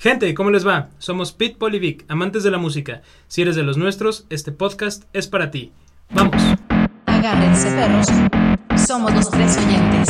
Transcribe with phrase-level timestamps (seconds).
[0.00, 0.90] Gente, ¿cómo les va?
[0.98, 3.02] Somos Pete Polivic, amantes de la música.
[3.26, 5.72] Si eres de los nuestros, este podcast es para ti.
[6.10, 6.40] ¡Vamos!
[7.06, 8.06] Agárrense perros.
[8.76, 10.08] Somos los tres oyentes.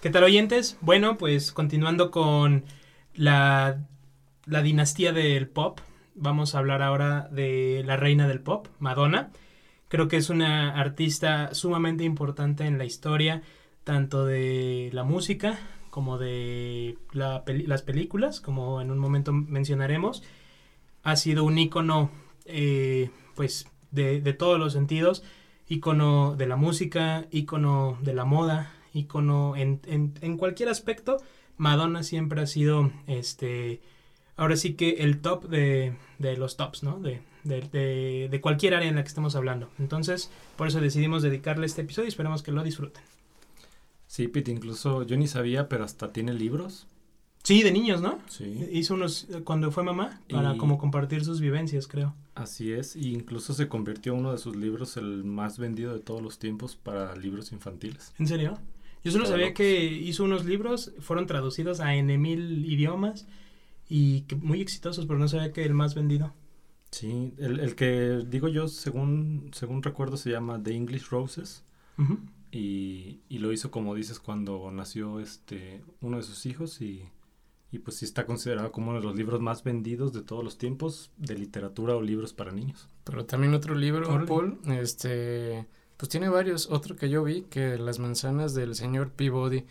[0.00, 0.78] ¿Qué tal oyentes?
[0.82, 2.64] Bueno, pues continuando con
[3.12, 3.80] la,
[4.46, 5.80] la dinastía del pop,
[6.14, 9.30] vamos a hablar ahora de la reina del pop, Madonna.
[9.88, 13.42] Creo que es una artista sumamente importante en la historia,
[13.84, 15.58] tanto de la música
[15.90, 20.22] como de las películas, como en un momento mencionaremos.
[21.02, 22.10] Ha sido un ícono,
[22.44, 25.22] eh, pues, de, de todos los sentidos,
[25.68, 31.16] ícono de la música, ícono de la moda, ícono en, en, en cualquier aspecto.
[31.56, 33.80] Madonna siempre ha sido, este,
[34.36, 36.98] ahora sí que el top de, de los tops, ¿no?
[37.00, 39.68] De, de, de, de cualquier área en la que estemos hablando.
[39.78, 43.02] Entonces, por eso decidimos dedicarle este episodio y esperemos que lo disfruten.
[44.06, 46.86] Sí, Pete, incluso yo ni sabía, pero hasta tiene libros.
[47.42, 48.18] Sí, de niños, ¿no?
[48.28, 48.66] Sí.
[48.72, 52.14] Hizo unos eh, cuando fue mamá para Y- como compartir sus vivencias, creo.
[52.34, 56.20] Así es, y incluso se convirtió uno de sus libros el más vendido de todos
[56.22, 58.12] los tiempos para libros infantiles.
[58.18, 58.58] ¿En serio?
[59.04, 59.58] Yo solo sabía locos.
[59.58, 63.26] que hizo unos libros, fueron traducidos a N mil idiomas
[63.88, 66.34] y que muy exitosos, pero no sabía que el más vendido.
[66.90, 71.64] Sí, el, el que digo yo, según, según recuerdo, se llama The English Roses.
[71.98, 72.18] Ujú.
[72.52, 77.02] Y, y lo hizo, como dices, cuando nació este uno de sus hijos y,
[77.70, 80.56] y pues sí está considerado como uno de los libros más vendidos de todos los
[80.56, 82.88] tiempos de literatura o libros para niños.
[83.04, 84.24] Pero también otro libro.
[84.26, 85.66] Paul, este,
[85.96, 86.70] pues tiene varios.
[86.70, 89.64] Otro que yo vi, que Las manzanas del señor Peabody,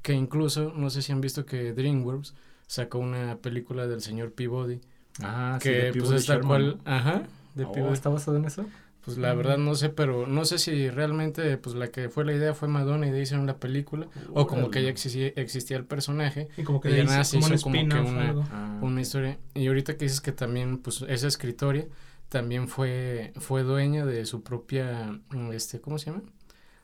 [0.00, 2.34] que incluso, no sé si han visto que DreamWorks
[2.66, 4.80] sacó una película del señor Peabody,
[5.22, 7.22] Ah, que pues es tal cual, ajá,
[7.54, 7.92] de ¿De Peabody.
[7.92, 8.66] ¿Está basado en eso?
[9.04, 12.34] Pues la verdad no sé, pero no sé si realmente pues la que fue la
[12.34, 15.84] idea fue Madonna y de hicieron la película, o como que ya existía, existía el
[15.84, 18.46] personaje, Y como que Y de nada, se- hizo como que una-.
[18.52, 19.38] Ah, una historia.
[19.54, 21.86] Y ahorita que dices que también, pues, esa escritoria
[22.28, 26.22] también fue, fue dueña de su propia, mm, este, ¿cómo se llama?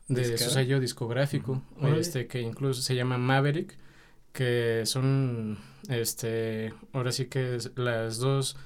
[0.08, 1.62] De su sello discográfico,
[1.98, 3.78] este, que incluso se llama Maverick,
[4.38, 8.56] que son, este, ahora sí que es las dos,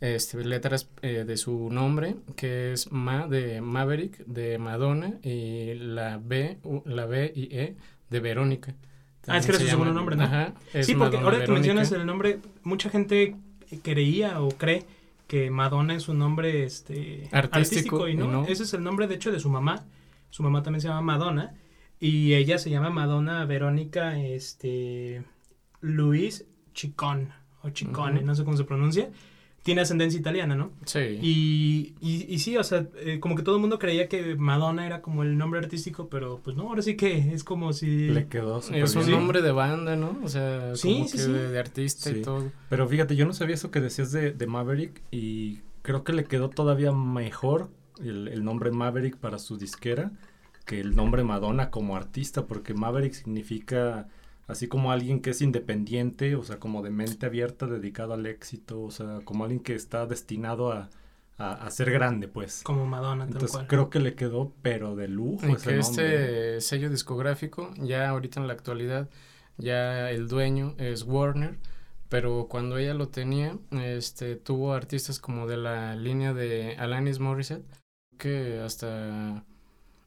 [0.00, 6.20] este, letras eh, de su nombre, que es Ma de Maverick, de Madonna, y la
[6.22, 7.74] B, la B y E
[8.10, 8.74] de Verónica.
[9.26, 10.24] Ah, es que era su se segundo nombre, ¿no?
[10.24, 10.52] Ajá,
[10.82, 11.52] Sí, porque Madonna ahora que Verónica.
[11.54, 13.34] mencionas el nombre, mucha gente
[13.82, 14.84] creía o cree
[15.26, 18.44] que Madonna es un nombre este, Artístico, y no, y no.
[18.46, 19.86] ese es el nombre de hecho de su mamá.
[20.28, 21.54] Su mamá también se llama Madonna
[22.00, 25.24] y ella se llama Madonna Verónica este
[25.80, 27.30] Luis Chicón
[27.62, 29.10] o Chicone, no sé cómo se pronuncia.
[29.62, 30.72] Tiene ascendencia italiana, ¿no?
[30.84, 30.98] Sí.
[31.22, 34.84] Y, y, y sí, o sea, eh, como que todo el mundo creía que Madonna
[34.84, 38.08] era como el nombre artístico, pero pues no, ahora sí que es como si...
[38.08, 39.12] Le quedó Es un bien.
[39.18, 40.18] nombre de banda, ¿no?
[40.22, 41.32] O sea, Sí, como sí, que sí.
[41.32, 42.16] De, de artista Sí.
[42.18, 42.52] y todo.
[42.68, 46.24] Pero fíjate, yo no sabía eso que decías de, de Maverick y creo que le
[46.24, 47.70] quedó todavía mejor
[48.02, 50.12] el, el nombre Maverick para su disquera
[50.64, 54.08] que el nombre Madonna como artista, porque Maverick significa
[54.46, 58.82] así como alguien que es independiente, o sea, como de mente abierta, dedicado al éxito,
[58.82, 60.90] o sea, como alguien que está destinado a,
[61.38, 62.62] a, a ser grande, pues.
[62.62, 63.66] Como Madonna, tal Entonces cual.
[63.66, 66.20] creo que le quedó, pero de lujo Y ese que nombre.
[66.20, 69.10] este sello discográfico, ya ahorita en la actualidad,
[69.56, 71.58] ya el dueño es Warner,
[72.08, 77.64] pero cuando ella lo tenía, este, tuvo artistas como de la línea de Alanis Morissette,
[78.18, 79.44] que hasta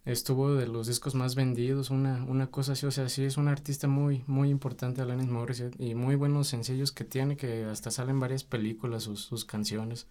[0.08, 3.50] estuvo de los discos más vendidos, una, una cosa así, o sea, sí es un
[3.50, 8.20] artista muy, muy importante Alanis Morissette y muy buenos sencillos que tiene, que hasta salen
[8.20, 10.08] varias películas, sus, sus canciones.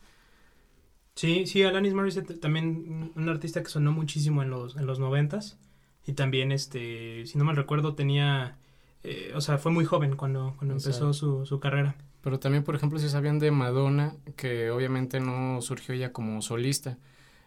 [1.14, 5.58] Sí, sí, Alanis Morissette también un artista que sonó muchísimo en los en los noventas
[6.06, 8.58] y también este, si no mal recuerdo tenía,
[9.02, 11.96] eh, o sea, fue muy joven cuando cuando empezó su, su carrera.
[12.20, 16.98] Pero también, por ejemplo, si sabían de Madonna, que obviamente no surgió ella como solista,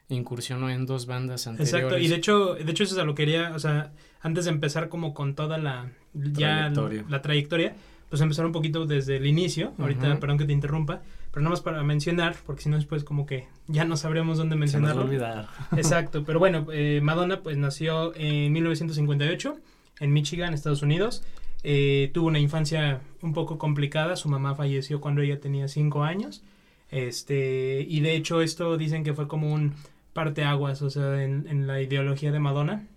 [0.10, 1.74] incursionó en dos bandas anteriores.
[1.74, 3.92] Exacto, y de hecho, de hecho eso es a lo que quería, o sea,
[4.22, 7.06] antes de empezar como con toda la ya Trayectoria.
[7.08, 7.76] la trayectoria,
[8.10, 9.74] pues empezar un poquito desde el inicio.
[9.78, 11.02] Ahorita, perdón que te interrumpa,
[11.32, 14.56] pero nada más para mencionar, porque si no después como que ya no sabremos dónde
[14.68, 15.02] Se nos va a mencionarlo.
[15.04, 15.48] olvidar.
[15.78, 19.58] Exacto, pero bueno, eh, Madonna pues nació en 1958
[20.00, 21.24] en Michigan, Estados Unidos.
[21.62, 26.42] Eh, tuvo una infancia un poco complicada, su mamá falleció cuando ella tenía 5 años.
[26.90, 29.74] Este, y de hecho esto dicen que fue como un
[30.14, 32.88] parteaguas, o sea, en, en la ideología de Madonna,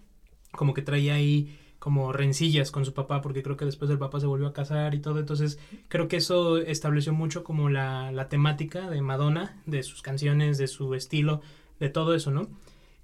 [0.53, 4.21] como que traía ahí como rencillas con su papá, porque creo que después el papá
[4.21, 8.29] se volvió a casar y todo, entonces creo que eso estableció mucho como la, la
[8.29, 11.41] temática de Madonna, de sus canciones, de su estilo,
[11.81, 12.49] de todo eso, ¿no?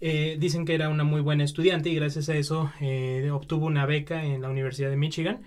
[0.01, 3.85] Eh, dicen que era una muy buena estudiante y gracias a eso eh, obtuvo una
[3.85, 5.41] beca en la Universidad de Michigan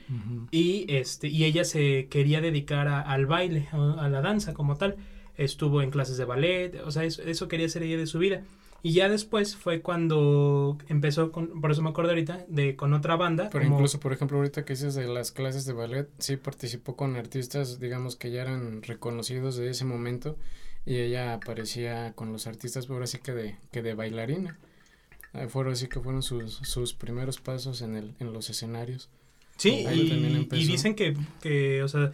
[0.52, 4.76] y este y ella se quería dedicar a- al baile, a, a la danza como
[4.76, 4.98] tal.
[5.38, 8.44] Estuvo en clases de ballet, o sea, eso, eso quería hacer ella de su vida.
[8.84, 13.16] Y ya después fue cuando empezó, con, por eso me acuerdo ahorita, de con otra
[13.16, 13.50] banda.
[13.52, 16.96] Pero como- incluso, por ejemplo, ahorita que dices de las clases de ballet, sí participó
[16.96, 20.36] con artistas, digamos, que ya eran reconocidos de ese momento
[20.86, 24.58] y ella aparecía con los artistas, ahora sí que de, que de bailarina.
[25.48, 29.10] Fueron así que fueron sus, sus primeros pasos en, el, en los escenarios.
[29.58, 32.12] Sí, y, y dicen que, que, o sea,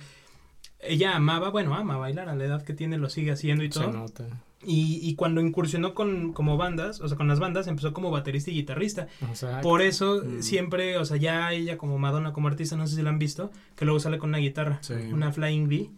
[0.79, 3.79] ella amaba, bueno, ama bailar a la edad que tiene, lo sigue haciendo y Se
[3.79, 3.91] todo.
[3.91, 4.25] nota.
[4.65, 8.50] Y, y cuando incursionó con como bandas, o sea, con las bandas, empezó como baterista
[8.51, 9.07] y guitarrista.
[9.21, 9.62] Exacto.
[9.62, 10.41] Por eso Mm.
[10.41, 13.51] siempre, o sea, ya ella como Madonna, como artista, no sé si la han visto,
[13.75, 14.94] que luego sale con una guitarra, Sí.
[15.13, 15.89] una Flying V,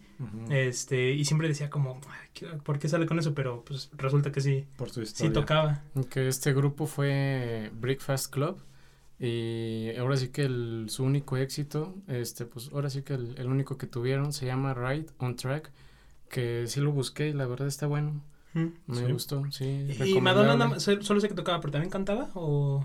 [0.50, 3.34] este, y siempre decía como, "Ay, ¿qué- ¿por qué sale con eso?
[3.34, 5.32] Pero pues resulta que sí, Por su sí historia.
[5.32, 5.82] tocaba.
[6.10, 8.58] Que este grupo fue Breakfast Club
[9.20, 13.46] y ahora sí que el, su único éxito, este, pues ahora sí que el, el
[13.48, 15.70] único que tuvieron se llama Ride on Track,
[16.30, 18.22] que sí lo busqué y la verdad está bueno,
[18.54, 18.66] Mm.
[18.88, 19.12] me Sí.
[19.12, 19.86] gustó, sí.
[20.06, 22.30] ¿Y Madonna solo sé que tocaba, pero también cantaba?
[22.34, 22.84] ¿O...?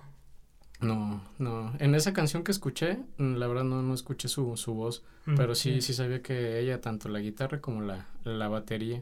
[0.82, 4.74] No, no, en esa canción que escuché, mm, la verdad no, no escuché su, su
[4.74, 9.02] voz, Mm, pero sí, sí sabía que ella tanto la guitarra como la, la batería.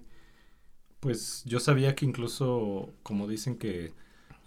[0.99, 3.93] Pues yo sabía que incluso, como dicen que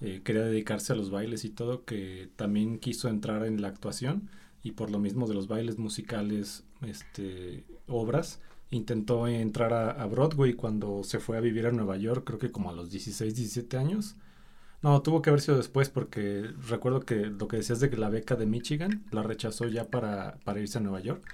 [0.01, 4.29] eh, quería dedicarse a los bailes y todo, que también quiso entrar en la actuación
[4.63, 8.41] y por lo mismo de los bailes musicales, este, obras,
[8.71, 12.51] intentó entrar a, a Broadway cuando se fue a vivir a Nueva York, creo que
[12.51, 14.17] como a los 16, 17 años.
[14.83, 18.11] No, tuvo que haber sido después porque recuerdo que lo que decías de que la
[18.11, 21.25] beca de Michigan la rechazó ya para, para irse a Nueva York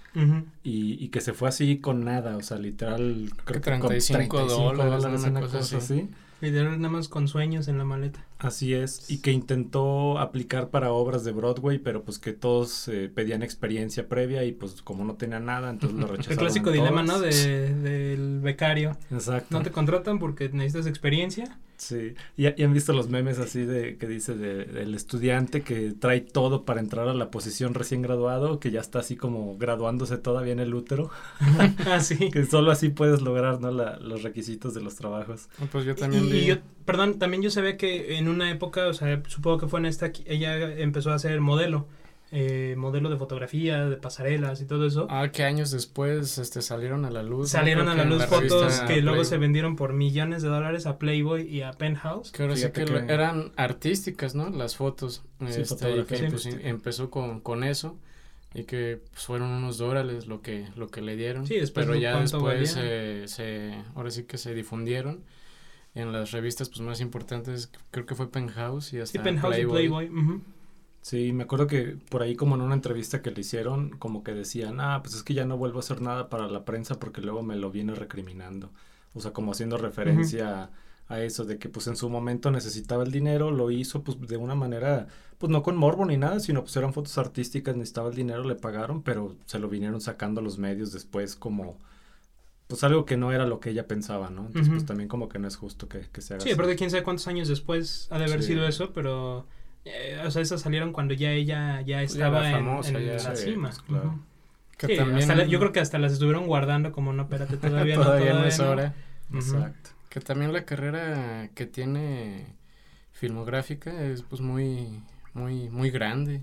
[0.62, 4.46] y, y que se fue así con nada, o sea, literal, creo que, con 35
[4.46, 6.00] dólares, una una cosa cosa así.
[6.00, 6.08] así.
[6.40, 8.24] Literal, nada más con sueños en la maleta.
[8.42, 13.08] Así es, y que intentó aplicar para obras de Broadway, pero pues que todos eh,
[13.14, 16.32] pedían experiencia previa y pues como no tenía nada, entonces lo rechazaron.
[16.38, 17.20] El clásico dilema, ¿no?
[17.20, 18.96] De, del becario.
[19.12, 19.56] Exacto.
[19.56, 21.56] No te contratan porque necesitas experiencia.
[21.82, 25.92] Sí, y, y han visto los memes así de que dice de, del estudiante que
[25.98, 30.16] trae todo para entrar a la posición recién graduado, que ya está así como graduándose
[30.16, 31.10] todavía en el útero,
[31.86, 32.30] ah, sí.
[32.30, 33.72] que solo así puedes lograr, ¿no?
[33.72, 35.48] La, los requisitos de los trabajos.
[35.72, 39.22] Pues yo también Y, yo, perdón, también yo sabía que en una época, o sea,
[39.28, 41.86] supongo que fue en esta, ella empezó a ser modelo,
[42.34, 45.06] eh, modelo de fotografía, de pasarelas y todo eso.
[45.10, 47.50] Ah, que años después este, salieron a la luz.
[47.50, 49.24] Salieron a la luz fotos que luego Playboy.
[49.26, 52.32] se vendieron por millones de dólares a Playboy y a Penthouse.
[52.32, 54.48] Que ahora sí que, eran artísticas, ¿no?
[54.48, 55.22] Las fotos.
[55.40, 56.68] Sí, este, y que pues, artística.
[56.68, 57.98] empezó con, con eso.
[58.54, 61.46] Y que pues, fueron unos dólares lo que, lo que le dieron.
[61.46, 62.70] Sí, después Pero ya después
[63.26, 65.22] se, ahora sí que se difundieron
[65.94, 67.70] en las revistas pues más importantes.
[67.90, 69.84] Creo que fue Penthouse y hasta Sí, Penthouse Playboy.
[69.84, 70.10] y Playboy.
[71.00, 74.34] Sí, me acuerdo que por ahí como en una entrevista que le hicieron, como que
[74.34, 77.20] decían, ah, pues es que ya no vuelvo a hacer nada para la prensa porque
[77.20, 78.70] luego me lo viene recriminando.
[79.14, 80.70] O sea, como haciendo referencia
[81.08, 84.20] a, a eso, de que pues en su momento necesitaba el dinero, lo hizo pues
[84.20, 88.08] de una manera, pues no con morbo ni nada, sino pues eran fotos artísticas, necesitaba
[88.10, 91.78] el dinero, le pagaron, pero se lo vinieron sacando los medios después como,
[92.72, 94.46] pues algo que no era lo que ella pensaba, ¿no?
[94.46, 96.54] Entonces pues también como que no es justo que, que se haga Sí, así.
[96.54, 98.48] aparte quién sabe cuántos años después ha de haber Sí.
[98.54, 99.46] sido eso, pero...
[99.84, 103.04] eh, o sea, esas salieron cuando ya ella ya Ya estaba era en- famosa, en,
[103.06, 103.12] ya.
[103.14, 103.68] la Sí, cima.
[103.70, 104.20] pues, claro.
[104.78, 107.56] Que Sí, también, hasta la- yo creo que hasta las estuvieron guardando como no, espérate,
[107.58, 108.70] todavía, no, todavía no es no.
[108.70, 108.94] hora.
[109.34, 109.90] Exacto.
[110.08, 112.46] Que también la carrera que tiene
[113.12, 115.00] filmográfica es pues muy,
[115.34, 116.42] muy, muy grande.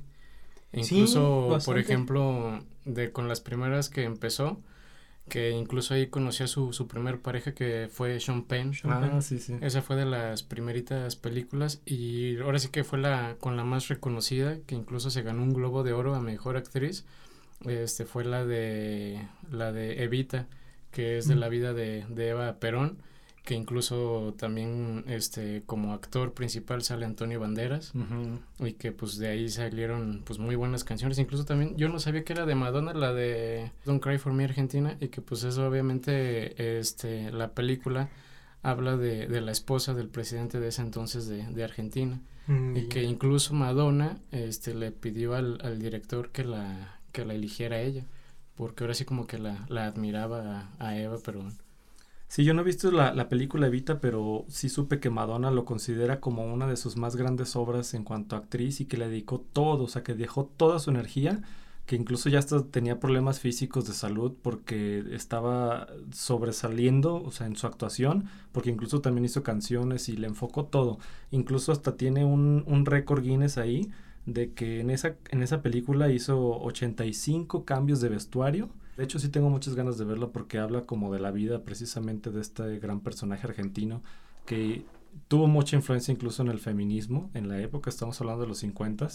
[0.74, 4.62] Sí, Incluso, por ejemplo, de con las primeras que empezó,
[5.30, 8.74] que incluso ahí conocí a su, su primer pareja que fue Sean Penn.
[8.84, 9.56] Ah, sí, sí.
[9.62, 13.88] Esa fue de las primeritas películas y ahora sí que fue la con la más
[13.88, 17.06] reconocida, que incluso se ganó un Globo de Oro a Mejor Actriz.
[17.66, 20.48] Este fue la de la de Evita,
[20.92, 22.98] que es de la vida de, de Eva Perón,
[23.50, 27.94] que incluso también este como actor principal sale Antonio Banderas
[28.60, 31.18] y que pues de ahí salieron pues muy buenas canciones.
[31.18, 34.44] Incluso también yo no sabía que era de Madonna la de Don't Cry for Me
[34.44, 38.10] Argentina y que pues eso obviamente este la película
[38.62, 42.22] habla de, de la esposa del presidente de ese entonces de, de Argentina.
[42.46, 47.34] Mm, y que incluso Madonna este le pidió al, al director que la que la
[47.34, 48.06] eligiera a ella
[48.54, 51.58] porque ahora sí como que la, la admiraba a, a Eva Perón
[52.30, 55.66] Sí, yo no he visto la, la película Evita, pero sí supe que Madonna lo
[55.66, 59.10] considera como una de sus más grandes obras en cuanto a actriz y que le
[59.10, 61.42] dedicó todo, o sea, que dejó toda su energía,
[61.88, 67.56] que incluso ya hasta tenía problemas físicos de salud porque estaba sobresaliendo, o sea, en
[67.56, 71.00] su actuación, porque incluso también hizo canciones y le enfocó todo.
[71.32, 73.90] Incluso hasta tiene un, un récord Guinness ahí
[74.28, 78.70] de que en esa, en esa película hizo 85 cambios de vestuario.
[79.00, 82.32] De hecho, sí tengo muchas ganas de verlo porque habla como de la vida precisamente
[82.32, 84.04] de este gran personaje argentino
[84.46, 84.84] que
[85.30, 89.08] tuvo mucha influencia incluso en el feminismo en la época, estamos hablando de los 50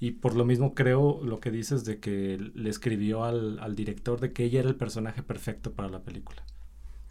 [0.00, 4.18] y por lo mismo creo lo que dices de que le escribió al, al director
[4.18, 6.42] de que ella era el personaje perfecto para la película.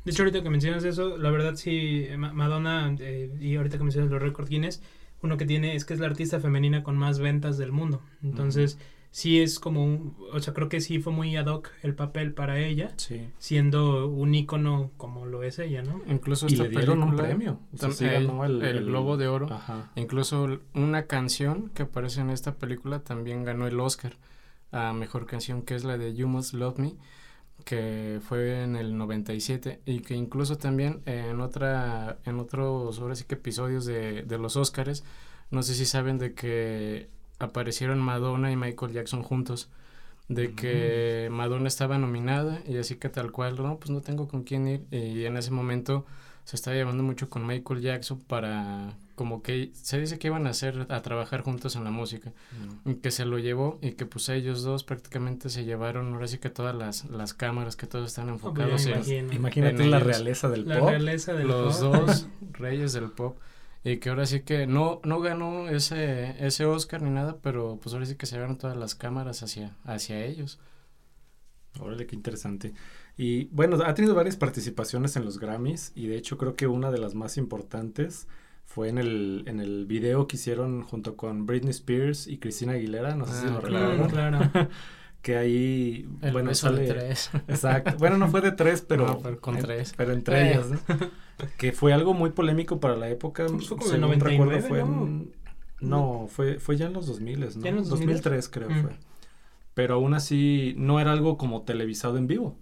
[0.04, 4.12] De hecho, ahorita que mencionas eso, la verdad sí, Madonna, eh, y ahorita que mencionas
[4.12, 4.82] los récords Guinness,
[5.22, 8.02] uno que tiene es que es la artista femenina con más ventas del mundo.
[8.22, 8.78] Entonces,
[9.12, 12.34] sí es como un, o sea, creo que sí fue muy ad hoc el papel
[12.34, 13.30] para ella, Sí.
[13.40, 16.02] siendo un ícono como lo es ella, ¿no?
[16.08, 17.60] Incluso Y esta le dieron un película, premio.
[17.74, 19.48] O sea, tam- sí el, ganó el, el Globo de Oro.
[19.52, 19.92] Ajá.
[19.96, 24.18] Incluso una canción que aparece en esta película también ganó el Oscar
[24.72, 26.96] a mejor canción, que es la de You Must Love Me,
[27.66, 33.26] que fue en el 97 y que incluso también en otra en otros ahora sí
[33.26, 35.04] que episodios de, de los Oscars,
[35.52, 37.10] no sé si saben de que
[37.46, 39.70] aparecieron Madonna y Michael Jackson juntos.
[40.28, 44.44] De que Madonna estaba nominada y así que tal cual, no, pues no tengo con
[44.44, 44.86] quién ir.
[44.92, 46.06] Y en ese momento
[46.46, 50.52] se estaba llevando mucho con Michael Jackson para como que se dice que iban a
[50.52, 52.32] hacer a trabajar juntos en la música
[52.86, 56.38] y que se lo llevó y que pues ellos dos prácticamente se llevaron ahora sí
[56.40, 59.34] que todas las, las cámaras que todos están enfocados en imagino.
[59.34, 60.08] Imagínate En la ellos.
[60.08, 60.90] realeza del La pop.
[60.90, 61.94] realeza del los pop.
[61.94, 63.38] dos reyes del pop
[63.84, 67.94] y que ahora sí que no no ganó ese ese Oscar ni nada pero pues
[67.94, 70.60] ahora sí que se llevaron todas las cámaras hacia hacia ellos
[71.80, 72.74] Órale, qué interesante.
[73.16, 76.92] Y bueno, ha tenido varias participaciones en los Grammys y de hecho creo que una
[76.92, 78.28] de las más importantes
[78.66, 83.16] fue en el, en el video que hicieron junto con Britney Spears y Cristina Aguilera,
[83.16, 84.52] no sé si Ah, lo claro, recuerdan.
[84.52, 84.70] claro.
[85.22, 86.90] que ahí, el bueno, beso de sale...
[87.00, 87.96] tres Exacto.
[88.00, 89.94] Bueno, no fue de tres, pero, No, pero con en- tres.
[89.96, 90.52] pero entre Eh.
[90.52, 90.80] ellas, ¿no?
[91.58, 93.46] Que fue algo muy polémico para la época.
[93.48, 95.06] Pues fue como en según 99, recuerdo, fue ¿no?
[95.08, 95.32] en-
[95.82, 97.48] No, fue, fue ya en los 2000, ¿no?
[97.64, 98.08] ¿Ya en los 2000?
[98.08, 98.82] 2003 creo Mm.
[98.82, 98.92] fue.
[99.74, 102.58] Pero aún así no era algo como televisado en vivo.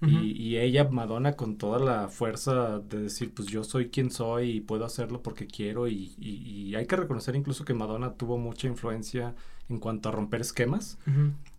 [0.00, 4.50] Y, y ella, Madonna, con toda la fuerza de decir, pues yo soy quien soy
[4.52, 5.88] y puedo hacerlo porque quiero.
[5.88, 9.34] Y, y- y hay que reconocer incluso que Madonna tuvo mucha influencia
[9.68, 10.98] en cuanto a romper esquemas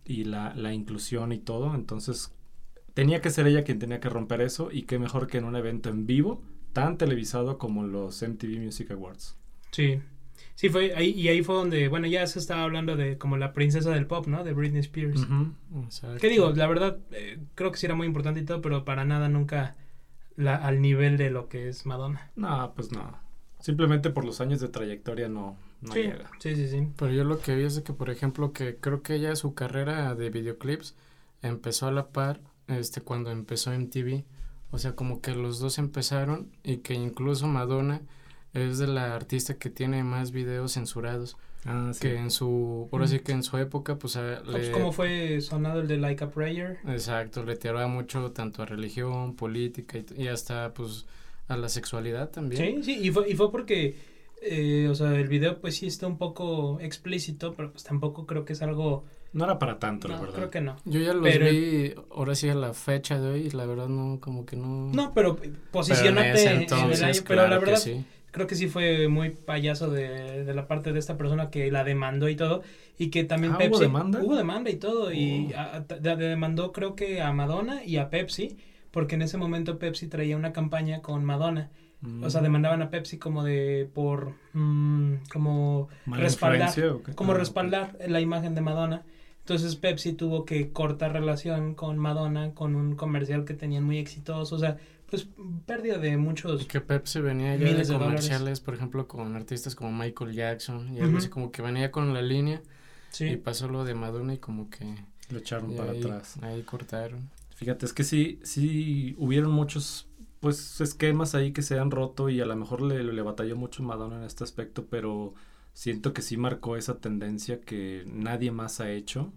[0.06, 1.74] y la, la inclusión y todo.
[1.74, 2.32] Entonces,
[2.94, 4.70] tenía que ser ella quien tenía que romper eso.
[4.72, 6.40] Y qué mejor que en un evento en vivo,
[6.72, 9.36] tan televisado como los MTV Music Awards.
[9.70, 10.00] Sí.
[10.54, 13.52] Sí, fue ahí, y ahí fue donde, bueno, ya se estaba hablando de como la
[13.52, 14.44] princesa del pop, ¿no?
[14.44, 15.26] De Britney Spears.
[15.84, 16.18] Exacto.
[16.20, 16.50] ¿Qué digo?
[16.50, 19.76] La verdad, eh, creo que sí era muy importante y todo, pero para nada nunca
[20.36, 22.30] la, al nivel de lo que es Madonna.
[22.36, 23.18] No, pues no.
[23.60, 26.30] Simplemente por los años de trayectoria no, no sí, llega.
[26.38, 26.88] sí, sí, sí.
[26.96, 29.54] Pero yo lo que vi es de que, por ejemplo, que creo que ella su
[29.54, 30.94] carrera de videoclips
[31.42, 34.24] empezó a la par este cuando empezó MTV.
[34.72, 38.02] O sea, como que los dos empezaron y que incluso Madonna
[38.54, 41.36] es de la artista que tiene más videos censurados.
[41.66, 42.00] Ah, sí.
[42.00, 45.40] Que en su, por así que en su época, pues, a- Pues, le- ¿Cómo fue
[45.42, 46.78] sonado el de Like a Prayer?
[46.86, 51.04] Exacto, le tiraba mucho tanto a religión, política y, t- y hasta, pues,
[51.48, 52.82] a la sexualidad también.
[52.82, 53.96] Sí, sí, y fue, y fue porque,
[54.40, 58.44] eh, o sea, el video pues sí está un poco explícito, pero pues tampoco creo
[58.44, 59.04] que es algo...
[59.32, 60.36] No era para tanto, la No, verdad.
[60.36, 60.76] creo que no.
[60.84, 63.88] Yo ya los Pero- vi, ahora sí a la fecha de hoy, y la verdad
[63.88, 64.90] no, como que no...
[64.92, 68.04] No, pero Pero en posicionate ese en el año, pero claro la que verdad sí.
[68.32, 71.84] creo que sí fue muy payaso de, de la parte de esta persona que la
[71.84, 72.62] demandó y todo
[72.98, 74.20] y que también Ah, ¿hubo Pepsi demanda?
[74.22, 75.58] hubo demanda y todo y Oh.
[75.58, 78.56] a- a- de- demandó creo que a Madonna y a Pepsi
[78.90, 81.70] porque en ese momento Pepsi traía una campaña con Madonna
[82.02, 82.24] Mm.
[82.24, 87.14] o sea demandaban a Pepsi como de por mm, como ¿Mala respaldar influencia o qué?
[87.14, 89.02] como Ah, respaldar la imagen de Madonna
[89.54, 94.56] entonces Pepsi tuvo que cortar relación con Madonna con un comercial que tenían muy exitoso
[94.56, 94.78] o sea
[95.10, 95.26] pues
[95.66, 99.90] pérdida de muchos Y que Pepsi venía ya de comerciales, por ejemplo, con artistas como
[99.90, 102.62] Michael Jackson, y algo así como que venía con la línea,
[103.12, 104.94] y sí pasó lo de Madonna y como que
[105.30, 106.38] Lo echaron y para ahí, atrás.
[106.42, 107.28] ahí cortaron.
[107.56, 110.06] Fíjate, es que sí, sí hubieron muchos
[110.38, 113.82] pues esquemas ahí que se han roto y a lo mejor le, le batalló mucho
[113.82, 115.34] Madonna en este aspecto, pero
[115.72, 119.32] siento que sí marcó esa tendencia que nadie más ha hecho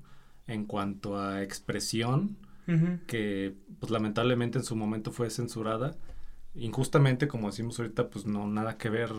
[0.47, 2.37] en cuanto a expresión,
[3.07, 5.95] que pues lamentablemente en su momento fue censurada.
[6.55, 9.09] Injustamente, como decimos ahorita, pues no nada que ver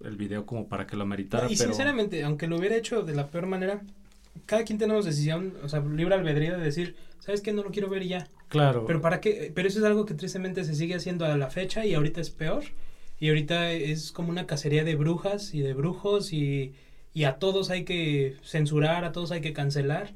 [0.00, 3.14] el video como para que lo meritara, y pero sinceramente, aunque lo hubiera hecho de
[3.14, 3.82] la peor manera,
[4.46, 7.52] cada quien tenemos decisión, o sea, libre albedrío de decir, ¿sabes qué?
[7.52, 8.28] No lo quiero ver y ya.
[8.48, 8.84] Claro.
[8.86, 11.84] Pero para qué, pero eso es algo que tristemente se sigue haciendo a la fecha
[11.84, 12.64] y ahorita es peor.
[13.20, 16.74] Y ahorita es como una cacería de brujas y de brujos y,
[17.14, 20.14] y a todos hay que censurar, a todos hay que cancelar.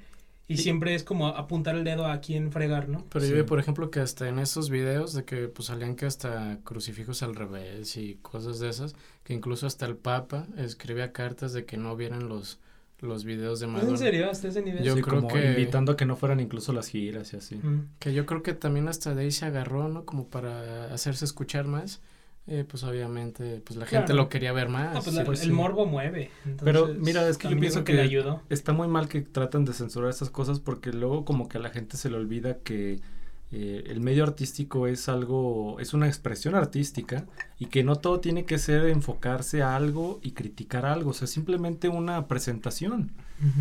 [0.49, 3.07] Y siempre es como apuntar el dedo a quién fregar, ¿no?
[3.11, 3.37] Pero yo Sí.
[3.37, 7.23] vi, por ejemplo, que hasta en esos videos de que pues salían que hasta crucifijos
[7.23, 8.95] al revés y cosas de esas,
[9.25, 12.59] que incluso hasta el Papa escribía cartas de que no vieran los,
[13.01, 13.91] los videos de ¿Es Madonna.
[13.93, 14.31] en serio?
[14.31, 14.83] ¿Hasta ese nivel?
[14.85, 17.55] Yo Sí, creo como que- invitando a que no fueran incluso las giras y así.
[17.55, 17.89] Mm.
[17.99, 20.05] Que yo creo que también hasta de ahí se agarró, ¿no?
[20.05, 22.03] Como para hacerse escuchar más.
[22.49, 24.23] Eh, pues obviamente, pues la gente Claro.
[24.25, 25.05] lo quería ver más.
[25.05, 25.53] Pues la- pues el sí.
[25.53, 26.31] morbo mueve.
[26.65, 28.43] Pero entonces, mira, es que yo pienso que le ayudó.
[28.51, 31.71] está muy mal que tratan de censurar estas cosas porque luego como que a la
[31.71, 33.01] gente se le olvida que
[33.55, 37.27] eh, el medio artístico es algo, es una expresión artística
[37.59, 41.27] y que no todo tiene que ser enfocarse a algo y criticar algo, o sea,
[41.29, 43.13] simplemente una presentación,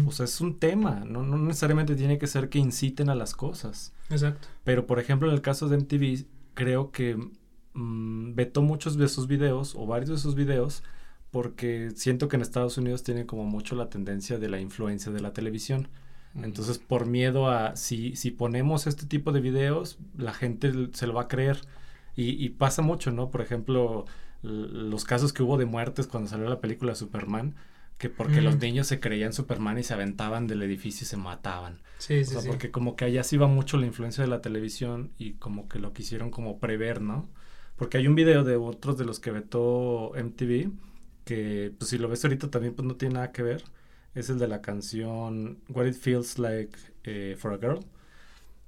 [0.08, 3.36] o sea, es un tema, no, no necesariamente tiene que ser que inciten a las
[3.36, 3.92] cosas.
[4.10, 4.48] Exacto.
[4.64, 7.18] Pero por ejemplo en el caso de MTV creo que
[7.74, 10.84] mm, vetó muchos de sus videos o varios de sus videos
[11.32, 15.22] porque siento que en Estados Unidos tienen como mucho la tendencia de la influencia de
[15.22, 15.90] la televisión.
[16.42, 21.13] Entonces por miedo a si, si ponemos este tipo de videos la gente se lo
[21.13, 21.62] va a creer.
[22.16, 23.30] Y, y pasa mucho, ¿no?
[23.32, 24.06] Por ejemplo,
[24.42, 27.56] los casos que hubo de muertes cuando salió la película Superman,
[27.98, 28.46] que porque Mm.
[28.46, 31.82] los niños se creían Superman y se aventaban del edificio y se mataban.
[31.98, 32.48] Sí, O sí, sea, sí.
[32.48, 35.80] porque como que allá sí va mucho la influencia de la televisión y como que
[35.80, 37.30] lo quisieron como prever, ¿no?
[37.82, 40.70] Porque hay un video de otros de los que vetó MTV
[41.26, 43.64] que pues si lo ves ahorita también pues no tiene nada que ver.
[44.14, 47.80] Es el de la canción What It Feels Like eh, for a Girl.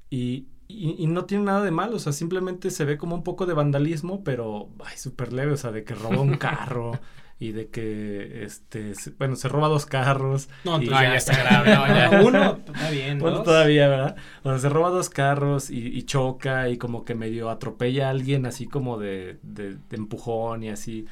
[0.10, 3.24] Y, y, y no tiene nada de malo, o sea, simplemente se ve como un
[3.24, 6.94] poco de vandalismo, pero ay, súper leve, o sea, de que roba un carro
[7.40, 10.50] y de que, este, se- bueno, se roba dos carros.
[10.64, 12.22] No, y ya está grave, no, ya.
[12.26, 13.20] Uno, está bien.
[13.20, 13.44] Dos.
[13.44, 14.16] todavía, ¿verdad?
[14.44, 18.12] O sea, se roba dos carros y, y choca y como que medio atropella a
[18.12, 21.06] alguien así como de, de, de empujón y así.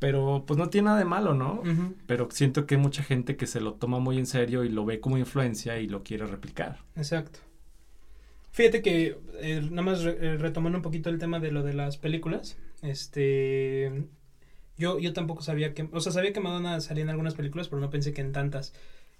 [0.00, 1.60] Pero pues no tiene nada de malo, ¿no?
[2.06, 4.84] Pero siento que hay mucha gente que se lo toma muy en serio y lo
[4.84, 6.78] ve como influencia y lo quiere replicar.
[6.94, 7.40] Exacto.
[8.52, 11.74] Fíjate que, eh, nada más re- eh, retomando un poquito el tema de lo de
[11.74, 14.04] las películas, este,
[14.78, 17.80] yo, yo tampoco sabía que, o sea, sabía que Madonna salía en algunas películas, pero
[17.80, 18.72] no pensé que en tantas.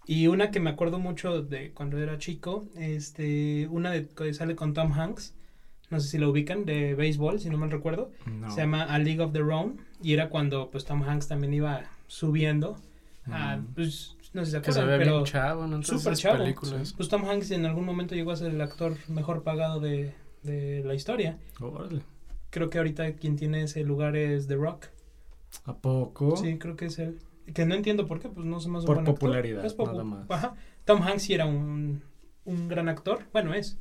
[0.06, 4.56] Y una que me acuerdo mucho de cuando era chico, este, una de que sale
[4.56, 5.34] con Tom Hanks,
[5.90, 8.50] no sé si lo ubican, de béisbol, si no mal recuerdo, No.
[8.50, 11.82] se llama A League of Their Own, y era cuando pues Tom Hanks también iba
[12.06, 12.78] subiendo,
[13.26, 13.66] a, Mm.
[13.74, 15.16] pues, no sé si se Que se acuerdan, ve pero...
[15.18, 16.38] bien chavo, esas chavo.
[16.38, 16.94] películas.
[16.94, 20.82] Pues Tom Hanks en algún momento llegó a ser el actor mejor pagado de, de
[20.84, 21.36] la historia.
[21.60, 22.00] Órale.
[22.50, 24.86] Creo que ahorita quien tiene ese lugar es The Rock.
[25.64, 26.36] ¿A poco?
[26.36, 27.18] Sí, creo que es él.
[27.54, 30.30] Que no entiendo por qué, pues no se más Por popularidad, nada más.
[30.30, 30.54] Ajá.
[30.84, 32.02] Tom Hanks sí era un,
[32.44, 33.20] un gran actor.
[33.32, 33.78] Bueno, es.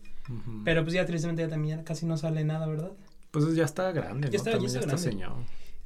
[0.66, 2.92] Pero pues ya tristemente ya también casi no sale nada, ¿verdad?
[3.32, 4.38] Pues ya está grande, Ya ¿no?
[4.38, 5.12] está- ya También está ya está grande.
[5.12, 5.34] señor.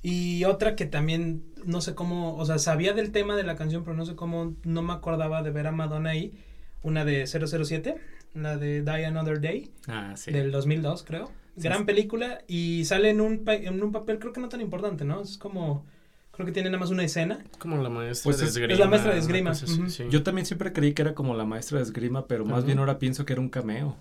[0.03, 3.83] Y otra que también, no sé cómo, o sea, sabía del tema de la canción,
[3.83, 6.33] pero no sé cómo, no me acordaba de ver a Madonna ahí.
[6.81, 7.97] Una de 007,
[8.33, 9.71] la de Die Another Day.
[9.87, 10.31] Ah, sí.
[10.31, 11.29] del 2002, creo.
[11.55, 11.83] Gran sí.
[11.85, 15.21] película y sale en un, pa- en un papel creo que no tan importante, ¿no?
[15.21, 15.85] Es como,
[16.31, 17.43] creo que tiene nada más una escena.
[17.59, 18.87] Como la maestra Pues de es- es la esgrima.
[18.89, 20.03] maestra de esgrima, cosa sí.
[20.09, 22.99] Yo también siempre creí que era como la maestra de esgrima, pero más bien ahora
[22.99, 23.97] pienso que era un cameo.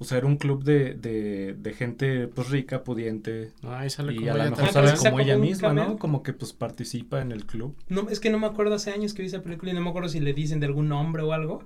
[0.00, 3.50] O sea, era un club de, de, de gente pues rica, pudiente.
[3.64, 5.98] Ahí sale Y como a lo ella mejor Ah, sale sí como ella misma, ¿no?
[5.98, 7.74] Como que pues participa en el club.
[7.88, 9.88] No, es que no me acuerdo hace años que vi esa película y no me
[9.90, 11.64] acuerdo si le dicen de algún nombre o algo.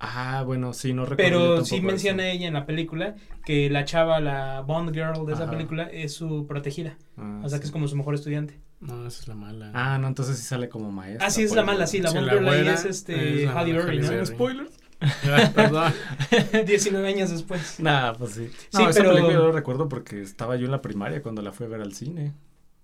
[0.00, 1.54] Ah, bueno, sí, no recuerdo.
[1.54, 5.42] Pero sí menciona ella en la película que la chava, la Bond Girl de esa
[5.44, 5.52] Ajá.
[5.52, 6.96] película, es su protegida.
[7.16, 8.60] Ah, O sea que es como su mejor estudiante.
[8.80, 9.72] No, esa es la mala.
[9.74, 11.26] Ah, no, entonces sí sale como maestra.
[11.26, 11.66] Ah, sí, es la eso.
[11.66, 14.24] mala, sí, la Sí, Bond la Girl ahí es este es Halle Berry, ¿no?
[14.26, 14.70] Spoilers.
[15.54, 15.92] Perdón.
[16.66, 17.80] 19 años después.
[17.80, 18.48] Nah, pues sí.
[18.70, 21.42] Sí, No, esa pero- película yo lo recuerdo porque estaba yo en la primaria cuando
[21.42, 22.34] la fui a ver al cine.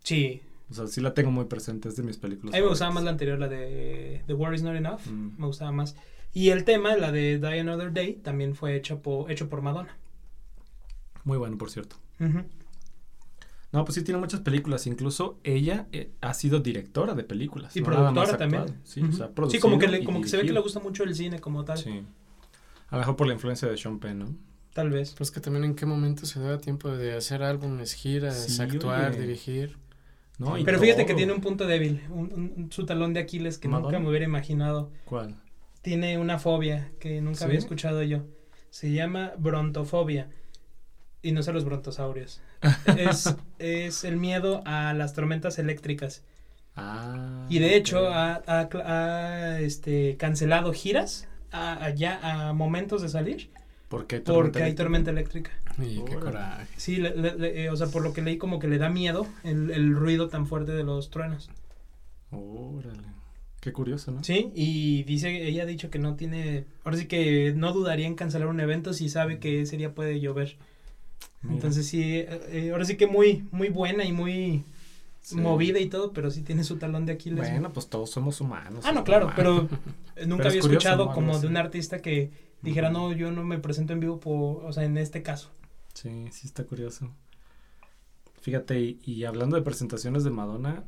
[0.02, 0.42] Sí.
[0.70, 2.54] O sea, sí la tengo muy presente, es de mis películas.
[2.54, 5.06] A mí me gustaba más la anterior, la de The War is Not Enough.
[5.06, 5.38] Mm.
[5.38, 5.94] Me gustaba más.
[6.34, 9.96] Y el tema, la de Die Another Day, también fue hecho por, hecho por Madonna.
[11.24, 11.96] Muy bueno, por cierto.
[13.72, 14.86] No, pues sí tiene muchas películas.
[14.86, 17.74] Incluso ella eh, ha sido directora de películas.
[17.76, 18.80] Y no productora también.
[18.84, 19.10] Sí, Ujú.
[19.12, 21.14] o sea, sí, como que, le- como que se ve que le gusta mucho el
[21.14, 21.78] cine como tal.
[21.78, 22.02] Sí.
[22.88, 24.34] A lo mejor por la influencia de Sean Penn, ¿no?
[24.74, 25.14] Tal vez.
[25.16, 29.10] Pues que también en qué momento se da tiempo de hacer álbumes, giras, Sí, actuar,
[29.12, 29.20] oye.
[29.20, 29.76] dirigir.
[30.38, 33.20] No, y Pero fíjate que tiene un punto débil, un, un- un- su talón de
[33.20, 33.88] Aquiles que ¿Madonna?
[33.88, 34.90] nunca me hubiera imaginado.
[35.04, 35.36] ¿Cuál?
[35.84, 37.44] Tiene una fobia que nunca ¿Sí?
[37.44, 38.24] había escuchado yo.
[38.70, 40.30] Se llama brontofobia.
[41.22, 42.40] Y no son los brontosaurios.
[42.98, 46.22] es, es el miedo a las tormentas eléctricas.
[46.74, 47.46] Ah.
[47.50, 52.18] Y de hecho ha, ha este, cancelado giras a, a ya
[52.48, 53.50] a momentos de salir
[53.88, 55.50] ¿Por qué porque hay tormenta eléctrica.
[55.78, 56.66] Y qué coraje.
[56.78, 58.88] Sí, le- le- le- eh, o sea, por lo que leí como que le da
[58.88, 61.50] miedo el, el ruido tan fuerte de los truenos.
[62.30, 63.13] Órale.
[63.64, 64.22] Qué curioso, ¿no?
[64.22, 68.14] Sí, y dice, ella ha dicho que no tiene, ahora sí que no dudaría en
[68.14, 70.58] cancelar un evento si sabe que ese día puede llover.
[71.40, 71.54] Mira.
[71.54, 74.64] Entonces sí, eh, eh, ahora sí que muy, muy buena y muy
[75.22, 75.36] Sí.
[75.36, 77.38] movida y todo, pero sí tiene su talón de Aquiles.
[77.48, 78.84] Bueno, pues todos somos humanos.
[78.86, 79.34] ah, no, claro, humanos.
[79.38, 79.54] pero
[80.26, 83.44] nunca Pero es había curioso, escuchado como de un artista que dijera, no, yo no
[83.44, 85.50] me presento en vivo, por, o sea, en este caso.
[85.94, 87.10] Sí, sí está curioso.
[88.42, 90.84] Fíjate, y, y hablando de presentaciones de Madonna,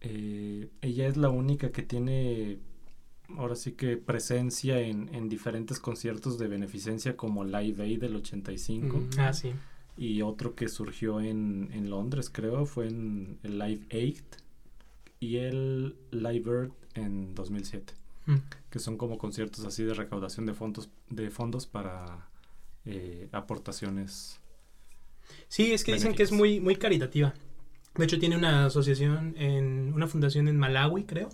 [0.00, 2.58] eh, ella es la única que tiene,
[3.36, 8.96] ahora sí que presencia en, en diferentes conciertos de beneficencia como Live Aid del 85
[8.98, 9.08] Mm.
[9.18, 9.52] Ah, sí.
[9.96, 14.20] y otro que surgió en, en Londres, creo, fue en el Live Aid
[15.20, 17.92] y el Live Earth en 2007,
[18.26, 18.36] Mm.
[18.70, 22.28] que son como conciertos así de recaudación de fondos, de fondos para
[22.84, 24.38] eh, aportaciones.
[25.48, 27.34] Sí, es que dicen que es muy, muy caritativa.
[27.98, 31.28] De hecho, tiene una asociación, en una fundación en Malawi, creo,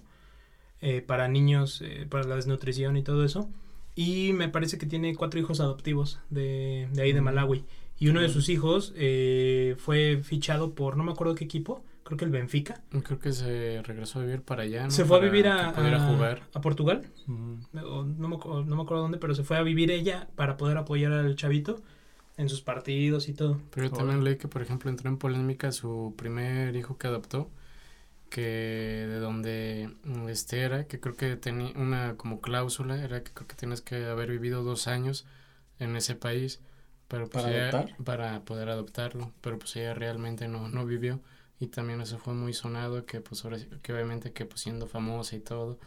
[0.80, 3.48] eh, para niños, eh, para la desnutrición y todo eso.
[3.94, 7.24] Y me parece que tiene cuatro hijos adoptivos de, de ahí de Mm.
[7.24, 7.64] Malawi.
[7.98, 8.34] Y uno de Órale.
[8.34, 12.82] sus hijos eh, fue fichado por, no me acuerdo qué equipo, creo que el Benfica.
[13.04, 14.90] Creo que se regresó a vivir para allá, ¿no?
[14.90, 16.42] Se fue a vivir a, a- jugar.
[16.54, 17.06] a Portugal.
[17.26, 17.54] Mm.
[17.84, 20.76] o no, me, no me acuerdo dónde, pero se fue a vivir ella para poder
[20.76, 21.82] apoyar al chavito
[22.36, 23.60] en sus partidos y todo.
[23.70, 27.50] Pero yo también leí que, por ejemplo, entró en polémica su primer hijo que adoptó,
[28.30, 33.32] que de donde mm, este era, que creo que tenía una como cláusula, era que
[33.32, 35.26] creo que tienes que haber vivido dos años
[35.78, 36.60] en ese país
[37.08, 38.04] pero pues ¿Para ella- adoptar?
[38.04, 41.20] para poder adoptarlo, pero pues ella realmente no, no vivió
[41.60, 45.36] y también eso fue muy sonado que pues ahora que obviamente que pues siendo famosa
[45.36, 45.78] y todo,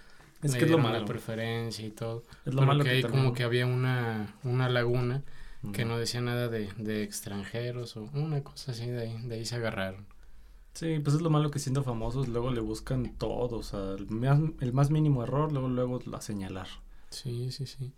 [0.43, 1.05] Es que es lo dieron la malo.
[1.05, 5.23] preferencia y todo, Es lo malo que ahí también- como que había una, una laguna
[5.73, 9.45] que no decía nada de, de extranjeros o una cosa así, de ahí, de ahí
[9.45, 10.05] se agarraron.
[10.73, 14.07] Sí, pues es lo malo que siendo famosos luego le buscan todo, o sea, el
[14.09, 16.67] más, el más mínimo error, luego luego la señalar.
[17.09, 17.91] Sí, sí, sí.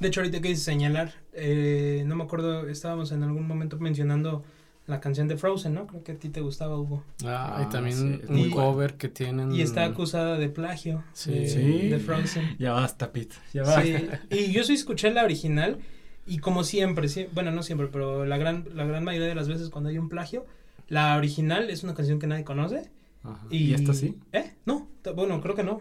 [0.00, 4.42] De hecho, ahorita que dices señalar, eh, no me acuerdo, estábamos en algún momento mencionando
[4.86, 5.86] la canción de Frozen, ¿no?
[5.86, 7.04] Creo que a ti te gustaba, Hugo.
[7.24, 9.52] Ah, Ah, y también sí, un cover que tienen.
[9.54, 11.30] Y está acusada de plagio Sí.
[11.32, 11.88] de, Sí.
[11.88, 12.56] de Frozen.
[12.58, 13.82] Ya basta, Pete, ya basta.
[13.82, 15.78] Sí, y yo sí escuché la original
[16.26, 19.48] y como siempre, sí, bueno, no siempre, pero la gran, la gran mayoría de las
[19.48, 20.46] veces cuando hay un plagio,
[20.88, 22.90] la original es una canción que nadie conoce.
[23.22, 23.46] Ajá.
[23.50, 24.16] ¿Y, ¿Y esta sí?
[24.32, 24.52] ¿Eh?
[24.66, 25.80] No, bueno, creo que no.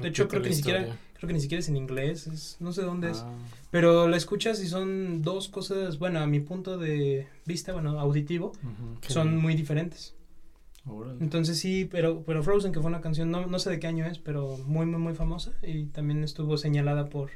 [0.00, 2.72] De hecho, creo que ni siquiera, creo que ni siquiera es en inglés, es- no
[2.72, 3.18] sé dónde es.
[3.18, 3.32] Ah,
[3.70, 8.48] Pero la escuchas y son dos cosas, bueno, a mi punto de vista, bueno, auditivo,
[8.62, 9.00] ujú.
[9.00, 9.40] Qué son bien.
[9.40, 10.14] muy diferentes.
[10.86, 11.18] Órale.
[11.20, 14.06] Entonces sí, pero, pero Frozen, que fue una canción, no, no sé de qué año
[14.06, 17.30] es, pero muy, muy, muy famosa y también estuvo señalada por,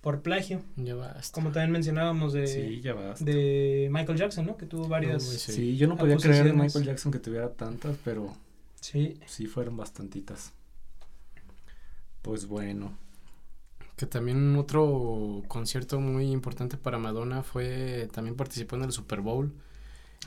[0.00, 1.32] por plagio, Ya basta.
[1.34, 3.24] como también mencionábamos de, Sí, ya basta.
[3.24, 4.56] de Michael Jackson, ¿no?
[4.56, 5.22] Que tuvo varias...
[5.22, 5.52] Sí.
[5.52, 5.76] sí.
[5.76, 6.64] yo no podía creer acusaciones.
[6.74, 8.34] Michael Jackson que tuviera tantas, pero
[8.80, 10.52] Sí, sí fueron bastantitas.
[12.22, 12.96] Pues bueno.
[13.96, 19.52] Que también otro concierto muy importante para Madonna fue, también participó en el Super Bowl.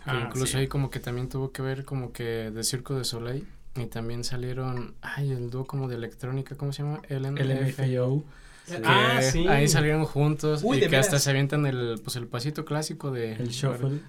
[0.04, 0.58] Que Ah, incluso sí.
[0.58, 3.48] ahí como que también tuvo que ver como que de Circo de Soleil.
[3.76, 7.02] Y también salieron, ay, el dúo como de electrónica, ¿cómo se llama?
[7.10, 8.24] LMFAO.
[8.68, 9.48] Que Ah, sí.
[9.48, 13.34] Ahí salieron juntos Uy, y que hasta se avientan el, pues el pasito clásico de...
[13.34, 14.00] El shuffle.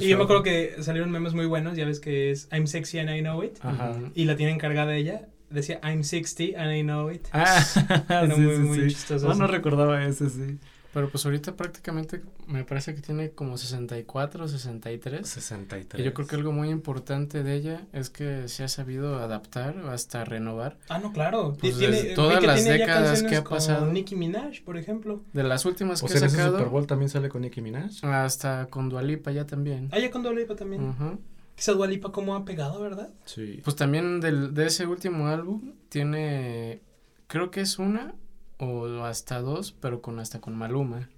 [0.00, 2.98] Y yo me acuerdo que salieron memes muy buenos, ya ves que es I'm sexy
[2.98, 3.56] and I know it.
[3.62, 3.94] Ajá.
[4.14, 5.28] Y la tiene encargada ella.
[5.50, 7.26] Decía I'm 60 and I know it.
[7.32, 7.64] Ah,
[8.08, 8.88] Era sí, muy, sí, muy sí.
[8.88, 9.30] chistoso.
[9.30, 10.58] Ah, no recordaba ese, sí.
[10.98, 15.28] Pero pues ahorita prácticamente me parece que tiene como 64, 63.
[15.28, 16.00] 63.
[16.00, 19.78] Y yo creo que algo muy importante de ella es que se ha sabido adaptar
[19.78, 20.76] o hasta renovar.
[20.88, 21.56] Ah, no, claro.
[21.60, 23.86] Pues Tiene- todas las tiene décadas que ha con pasado.
[23.92, 25.22] Nicki Minaj, por ejemplo.
[25.32, 27.60] De las últimas O que sea, ha ese Super sacado, Bowl también sale con Nicki
[27.60, 28.04] Minaj.
[28.04, 29.88] hasta con Dualipa ya también.
[29.92, 30.82] Ah, ya con Dua Lipa también.
[30.82, 31.20] Ujú.
[31.56, 33.10] Esa Dua Lipa cómo ha pegado, ¿verdad?
[33.24, 33.60] Sí.
[33.62, 36.82] Pues también del, de ese último álbum tiene,
[37.28, 38.16] creo que es una
[38.58, 41.08] o hasta dos, pero con hasta con Maluma.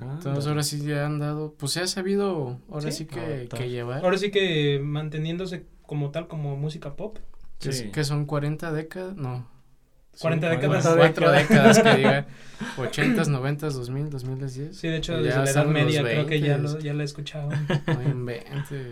[0.00, 2.98] Ah, Entonces ahora sí ya han dado, pues se ha sabido ahora Sí.
[2.98, 4.04] sí, que, que llevar.
[4.04, 7.18] Ahora sí que manteniéndose como tal, como música pop.
[7.60, 7.90] que, es- Sí.
[7.92, 9.46] que son 40 décadas, no.
[10.20, 10.94] 40 Son décadas.
[10.96, 12.26] Cuatro décadas que diga.
[12.76, 14.76] 80s, 90s, 2000, 2010.
[14.76, 16.62] Sí, de hecho, desde la Edad Media creo que ya 20s.
[16.74, 17.48] lo, ya la he escuchado.
[17.86, 18.32] No.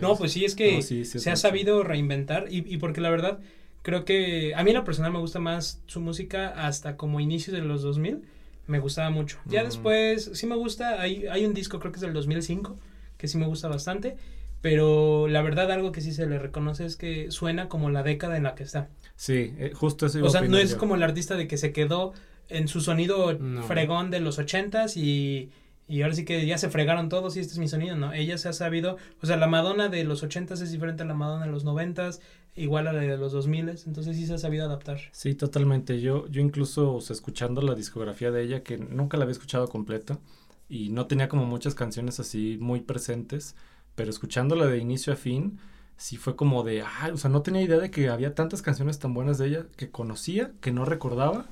[0.01, 2.77] No, pues sí, es que No, sí, sí es se ha sabido reinventar y, y
[2.77, 3.39] porque la verdad
[3.81, 7.55] creo que a mí en lo personal me gusta más su música hasta como inicios
[7.55, 8.21] de los 2000,
[8.67, 9.37] me gustaba mucho.
[9.45, 12.77] Ya después sí me gusta, hay, hay un disco creo que es del 2005
[13.17, 14.15] que sí me gusta bastante,
[14.61, 18.37] pero la verdad algo que sí se le reconoce es que suena como la década
[18.37, 18.89] en la que está.
[19.15, 20.77] Sí, eh, justo eso O sea, no es yo.
[20.77, 22.13] como el artista de que se quedó
[22.49, 23.63] en su sonido No.
[23.63, 25.51] fregón de los ochentas y,
[25.87, 28.13] y ahora sí que ya se fregaron todos y este es mi sonido, ¿no?
[28.13, 31.13] Ella se ha sabido, o sea, la Madonna de los 80 es diferente a la
[31.13, 32.09] Madonna de los 90
[32.55, 34.99] igual a la de los 2000 entonces sí se ha sabido adaptar.
[35.11, 36.01] Sí, totalmente.
[36.01, 39.67] Yo, yo incluso, o sea, escuchando la discografía de ella, que nunca la había escuchado
[39.67, 40.19] completa
[40.69, 43.55] y no tenía como muchas canciones así muy presentes,
[43.95, 45.59] pero escuchándola de inicio a fin,
[45.97, 48.97] sí fue como de, ah, o sea, no tenía idea de que había tantas canciones
[48.97, 51.45] tan buenas de ella que conocía, que no recordaba,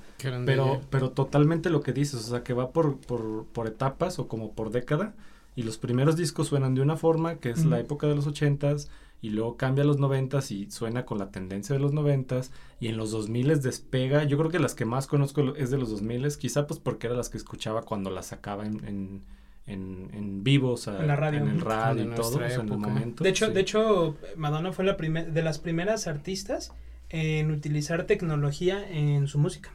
[0.46, 4.28] pero, pero totalmente lo que dices, o sea, que va por, por, por etapas o
[4.28, 5.14] como por década,
[5.56, 8.90] y los primeros discos suenan de una forma, que es la época de los ochentas,
[9.22, 12.88] y luego cambia a los noventas y suena con la tendencia de los noventas, y
[12.88, 15.90] en los dos miles despega, yo creo que las que más conozco es de los
[15.90, 19.24] dos miles, quizá pues porque eran las que escuchaba cuando las sacaba en
[19.70, 22.78] en, en vivo, o sea, en, la radio, en el radio y todo, en el
[22.78, 23.24] momento.
[23.24, 26.74] De hecho, de hecho, Madonna fue la de las primeras artistas
[27.10, 29.72] en utilizar tecnología en su música.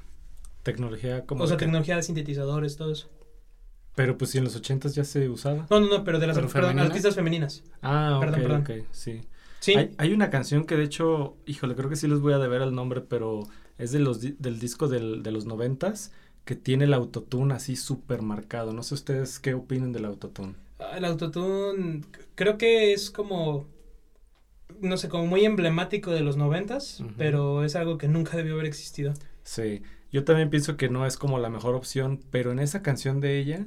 [0.63, 1.45] Tecnología como...
[1.45, 3.09] O sea, tecnología de sintetizadores, todo eso.
[3.95, 5.67] Pero pues si en los ochentas ya se usaba.
[5.71, 7.63] No, no, no, pero de las artistas femeninas.
[7.81, 9.21] Ah, ok, perdón, ok, sí.
[9.65, 9.75] Sí.
[9.77, 12.61] Hay, hay, una canción que de hecho, híjole, creo que sí les voy a deber
[12.61, 13.49] el nombre, pero
[13.79, 16.13] es de los del disco del, de los noventas
[16.45, 18.75] que tiene el autotune así súper marcado.
[18.75, 20.55] No sé ustedes qué opinan del autotune.
[20.79, 22.03] Ah, el autotune
[22.35, 23.67] creo que es como,
[24.83, 28.67] no sé, como muy emblemático de los noventas, pero es algo que nunca debió haber
[28.67, 29.15] existido.
[29.45, 29.81] Sí,
[30.13, 33.39] yo también pienso que no es como la mejor opción, pero en esa canción de
[33.39, 33.65] ella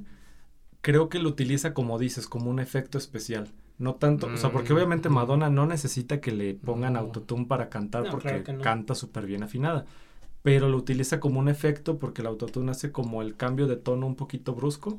[0.81, 3.51] creo que lo utiliza como dices, como un efecto especial.
[3.77, 7.69] No tanto, o sea, porque mm, obviamente Madonna no necesita que le pongan autotune para
[7.69, 9.85] cantar porque canta súper bien afinada
[10.47, 14.07] pero lo utiliza como un efecto porque el autotune hace como el cambio de tono
[14.07, 14.97] un poquito brusco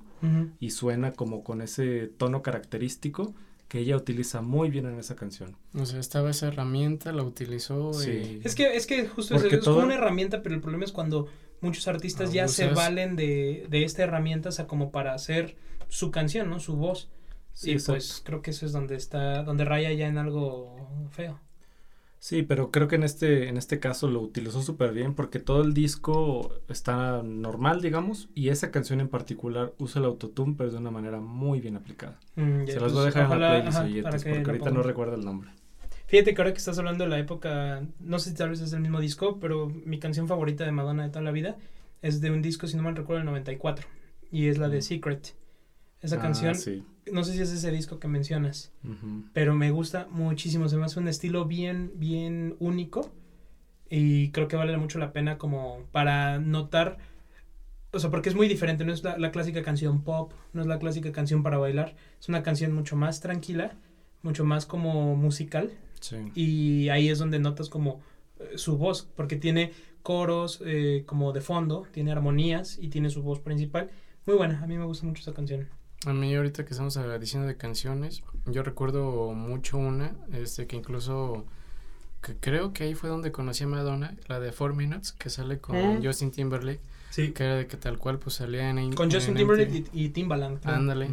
[0.61, 3.35] y suena como con ese tono característico
[3.67, 5.57] que ella utiliza muy bien en esa canción.
[5.73, 7.95] O sea, estaba esa herramienta, la utilizó.
[7.95, 8.41] Sí.
[8.45, 11.29] Es que es que justo es, es como una herramienta, pero el problema es cuando
[11.63, 15.57] muchos artistas ya se valen de, de esta herramienta, o sea, como para hacer
[15.89, 16.61] su canción, ¿no?
[16.61, 17.09] Su voz.
[17.59, 20.77] Sí, y pues creo que eso es donde está, donde raya ya en algo
[21.11, 21.41] feo.
[22.21, 25.63] Sí, pero creo que en este, en este caso lo utilizó súper bien porque todo
[25.63, 30.77] el disco está normal, digamos, y esa canción en particular usa el autotune, pero de
[30.77, 32.21] una manera muy bien aplicada.
[32.37, 35.51] Mm, Se las voy a dejar en la playlist porque ahorita no recuerdo el nombre.
[36.07, 38.73] Fíjate que ahora que estás hablando de la época, no sé si tal vez es
[38.73, 41.57] el mismo disco, pero mi canción favorita de Madonna de toda la vida
[42.03, 43.85] es de un disco, si no mal recuerdo, el 94,
[44.31, 44.83] y es la de mm.
[44.83, 45.35] Secret.
[46.01, 46.55] Esa ah, canción
[47.13, 48.73] no sé si es ese disco que mencionas,
[49.33, 53.11] pero me gusta muchísimo, se me hace un estilo bien, bien único
[53.91, 56.99] y creo que vale mucho la pena como para notar,
[57.93, 60.79] o sea, porque es muy diferente, no es la, clásica canción pop, no es la
[60.79, 63.77] clásica canción para bailar, es una canción mucho más tranquila,
[64.23, 65.73] mucho más como musical
[66.35, 68.01] y ahí es donde notas como
[68.39, 73.23] eh, su voz, porque tiene coros eh, como de fondo, tiene armonías y tiene su
[73.23, 73.91] voz principal.
[74.27, 75.69] Muy buena, a mí me gusta mucho esa canción.
[76.07, 81.45] A mí ahorita que estamos diciendo de canciones, yo recuerdo mucho una, este que incluso
[82.23, 85.59] que creo que ahí fue donde conocí a Madonna, la de Four Minutes, que sale
[85.59, 86.05] con mm.
[86.05, 86.81] Justin Timberlake.
[87.11, 87.33] Sí.
[87.33, 90.61] Que era de que tal cual pues salía en Con Justin Timberlake y, Timbaland.
[90.65, 91.11] Ándale.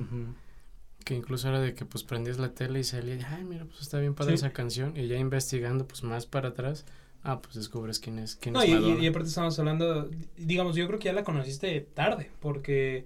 [1.04, 4.00] Que incluso era de que pues prendías la tele y salía, ay mira, pues está
[4.00, 4.98] bien padre esa canción.
[4.98, 6.86] Y ya investigando pues más para atrás,
[7.24, 9.00] ah, pues descubres quién es, quién es Madonna.
[9.00, 13.06] Y, y aparte estamos hablando, digamos, yo creo que ya la conociste tarde, porque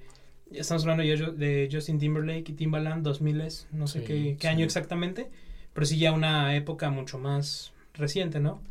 [0.52, 4.66] ya estamos hablando ya de Justin Timberlake y Timbaland 2000, no sé qué, qué año
[4.66, 5.30] exactamente,
[5.74, 8.62] pero sí ya una época mucho más reciente, ¿no?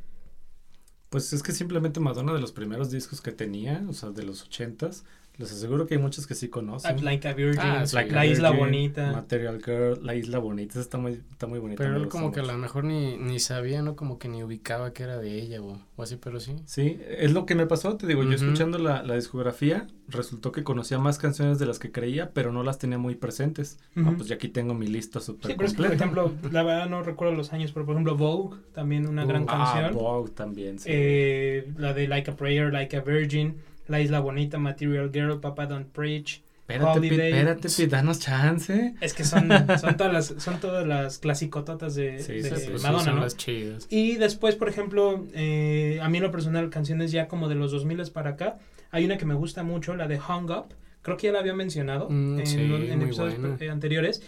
[1.10, 4.42] Pues es que simplemente Madonna de los primeros discos que tenía, o sea, de los
[4.42, 5.04] ochentas,
[5.38, 6.96] les aseguro que hay muchos que sí conocen.
[6.98, 9.12] Ah, like a Virgin, ah, La Isla Bonita.
[9.12, 11.82] Material Girl, La Isla Bonita, está muy, está muy bonita.
[11.82, 13.94] Pero él como que a lo mejor ni, ni sabía, ¿no?
[13.94, 16.56] Como que ni ubicaba que era de ella o, o así, pero sí.
[16.64, 20.64] Sí, es lo que me pasó, te digo, yo escuchando la, la, discografía, resultó que
[20.64, 23.78] conocía más canciones de las que creía, pero no las tenía muy presentes.
[23.94, 27.04] Ah, pues ya aquí tengo mi lista súper sí, pero por ejemplo, la verdad no
[27.04, 29.84] recuerdo los años, pero por ejemplo Vogue, también una gran ah, canción.
[29.84, 30.88] Ah, Vogue también, sí.
[30.90, 33.54] Eh, la de Like a Prayer, Like a Virgin.
[33.88, 36.42] La Isla Bonita, Material Girl, Papa Don't Preach.
[36.68, 37.30] Espérate, Holiday.
[37.30, 38.94] espérate, Pete, danos chance.
[39.00, 39.48] Es que son,
[39.80, 43.20] son todas las, son todas las clasicototas de, de Madonna, ¿no?
[43.22, 43.86] Las chidas.
[43.88, 47.72] Y después, por ejemplo, eh, a mí en lo personal, canciones ya como de los
[47.72, 48.58] 2000 para acá,
[48.90, 50.74] hay una que me gusta mucho, la de Hung Up.
[51.00, 54.22] Creo que ya la había mencionado mm, en, episodios anteriores.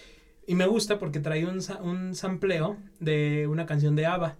[0.46, 4.36] Y me gusta porque trae un, un sampleo de una canción de ABBA.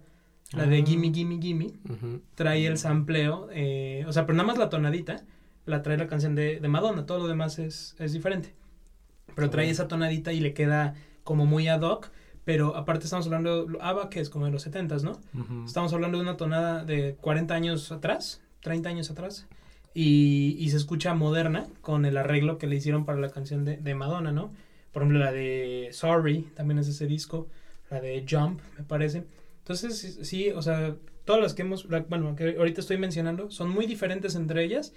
[0.53, 1.71] La de Gimme, Gimme, Gimme.
[2.35, 3.47] Trae el sampleo.
[3.53, 5.23] Eh, o sea, pero nada más la tonadita.
[5.65, 7.05] La trae la canción de, de Madonna.
[7.05, 8.53] Todo lo demás es, es diferente.
[9.35, 12.09] Pero trae esa tonadita y le queda como muy ad hoc.
[12.43, 15.19] Pero aparte estamos hablando de ABBA, que es como de los 70 ¿no?
[15.65, 19.47] Estamos hablando de una tonada de 40 años atrás, 30 años atrás.
[19.93, 23.77] y, y se escucha moderna con el arreglo que le hicieron para la canción de,
[23.77, 24.51] de Madonna, ¿no?
[24.91, 27.47] Por ejemplo, la de Sorry, también es ese disco,
[27.91, 29.23] la de Jump, me parece.
[29.61, 30.95] Entonces, sí- o sea,
[31.25, 34.93] todas las que hemos, bueno, que ahorita estoy mencionando, son muy diferentes entre ellas,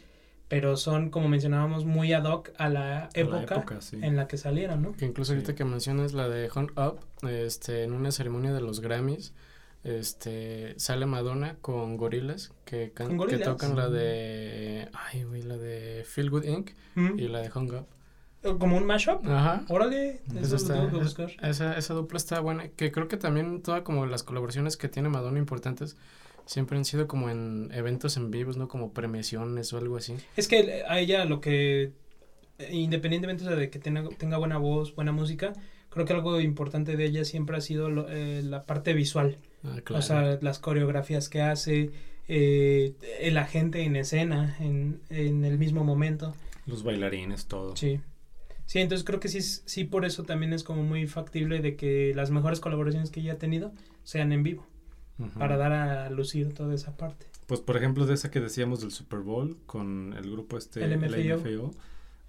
[0.49, 3.99] pero son, como mencionábamos, muy ad hoc a la A época, la época, sí.
[4.03, 4.93] en la que salieron, ¿no?
[4.93, 5.37] Que incluso Sí.
[5.37, 9.33] ahorita que mencionas la de Hunt Up, este, en una ceremonia de los Grammys,
[9.85, 15.57] este, sale Madonna con Gorillaz, que, can- ¿Con que tocan la de, ay, güey, la
[15.59, 16.71] de Feel Good Inc.
[16.95, 17.19] Mm.
[17.19, 17.87] y la de Hung Up.
[18.59, 19.27] Como un mashup.
[19.27, 19.65] Ajá.
[19.69, 21.31] Órale, Esa eso lo está- tengo que es- buscar.
[21.49, 25.09] esa, esa dupla está buena, que creo que también todas como las colaboraciones que tiene
[25.09, 25.97] Madonna importantes
[26.47, 28.69] siempre han sido como en eventos en vivos, ¿no?
[28.69, 30.15] Como premiaciones o algo así.
[30.37, 31.93] Es que a ella lo que,
[32.59, 35.55] eh, independientemente de que tenga, tenga buena voz, buena música,
[35.89, 39.39] creo que algo importante de ella siempre ha sido lo- eh, la parte visual.
[39.65, 40.01] Ah, claro.
[40.01, 41.93] O sea, las coreografías que hace,
[42.29, 46.35] eh, el agente en escena, en, en el mismo momento.
[46.67, 47.75] Los bailarines, todo.
[47.77, 48.01] Sí.
[48.67, 52.13] Sí, entonces creo que sí, sí por eso también es como muy factible de que
[52.15, 53.73] las mejores colaboraciones que ella ha tenido
[54.05, 54.67] sean en vivo,
[55.39, 57.27] para dar a lucir toda esa parte.
[57.47, 60.99] Pues por ejemplo de esa que decíamos del Super Bowl con el grupo este El
[60.99, 61.39] MFAO.
[61.39, 61.71] MFAO,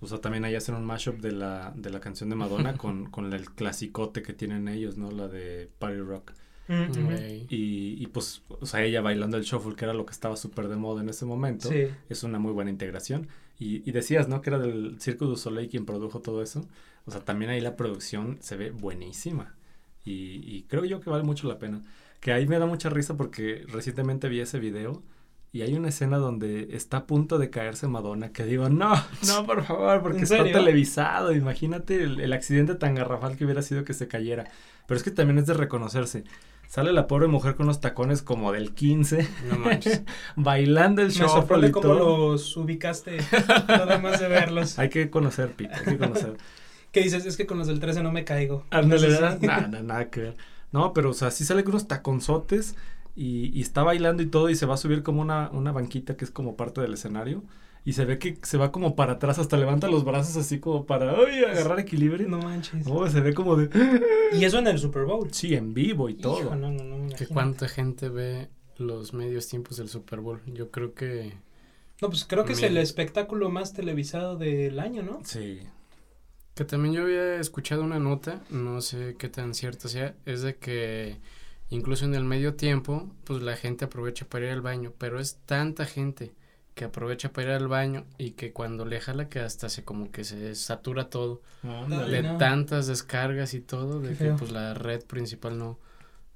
[0.01, 3.09] O sea, también ahí hacen un mashup de la, de la canción de Madonna con,
[3.09, 5.11] con el clasicote que tienen ellos, ¿no?
[5.11, 6.33] La de Party Rock.
[6.67, 7.45] Mm.
[7.49, 10.67] Y, y pues, o sea, ella bailando el shuffle, que era lo que estaba súper
[10.67, 11.69] de moda en ese momento.
[11.69, 11.87] Sí.
[12.09, 13.27] Es una muy buena integración.
[13.57, 14.41] Y, y decías, ¿no?
[14.41, 16.67] Que era del Circo du Soleil quien produjo todo eso.
[17.05, 19.55] O sea, también ahí la producción se ve buenísima.
[20.03, 21.81] Y, y creo yo que vale mucho la pena.
[22.19, 25.03] Que ahí me da mucha risa porque recientemente vi ese video
[25.51, 28.93] y hay una escena donde está a punto de caerse Madonna que digo, no,
[29.27, 30.51] no, por favor, porque ¿En está serio?
[30.53, 31.31] televisado.
[31.33, 34.45] Imagínate el, el accidente tan garrafal que hubiera sido que se cayera.
[34.87, 36.25] Pero es que también es de reconocerse.
[36.67, 40.03] Sale la pobre mujer con unos tacones como del 15, No manches.
[40.35, 41.29] bailando el Me show.
[41.29, 43.17] sorprende cómo los ubicaste,
[43.67, 44.77] nada más de verlos.
[44.79, 46.37] Hay que conocer, Pete, hay que conocer.
[46.91, 47.25] ¿Qué dices?
[47.25, 48.65] Es que con los del 13 no me caigo.
[48.71, 49.21] Ándale, Eso sí.
[49.21, 49.39] ¿verdad?
[49.41, 50.37] Nada, nada, nada que ver.
[50.71, 52.75] No, pero o sea, sí sale con unos taconzotes
[53.15, 56.17] y, y está bailando y todo y se va a subir como una, una banquita
[56.17, 57.43] que es como parte del escenario
[57.85, 60.87] y se ve que se va como para atrás, hasta levanta los brazos así como
[60.87, 62.27] para ay, agarrar equilibrio.
[62.27, 62.87] No manches.
[62.87, 63.69] Oh, se ve como de...
[64.33, 65.31] Y eso en el Super Bowl.
[65.31, 66.55] Sí, en vivo y todo.
[66.55, 70.41] No, no, no, me que cuánta gente ve los medios tiempos del Super Bowl.
[70.47, 71.37] Yo creo que
[72.01, 75.19] No, pues creo que es el espectáculo más televisado del año, ¿no?
[75.23, 75.59] Sí.
[76.55, 80.55] Que también yo había escuchado una nota, no sé qué tan cierta sea, es de
[80.55, 81.17] que
[81.69, 85.37] incluso en el medio tiempo, pues la gente aprovecha para ir al baño, pero es
[85.45, 86.33] tanta gente
[86.75, 90.11] que aprovecha para ir al baño y que cuando le jala que hasta se como
[90.11, 92.17] que se satura todo Ándale.
[92.17, 92.37] de no.
[92.37, 94.35] tantas descargas y todo, de Qué que feo.
[94.35, 95.79] pues la red principal no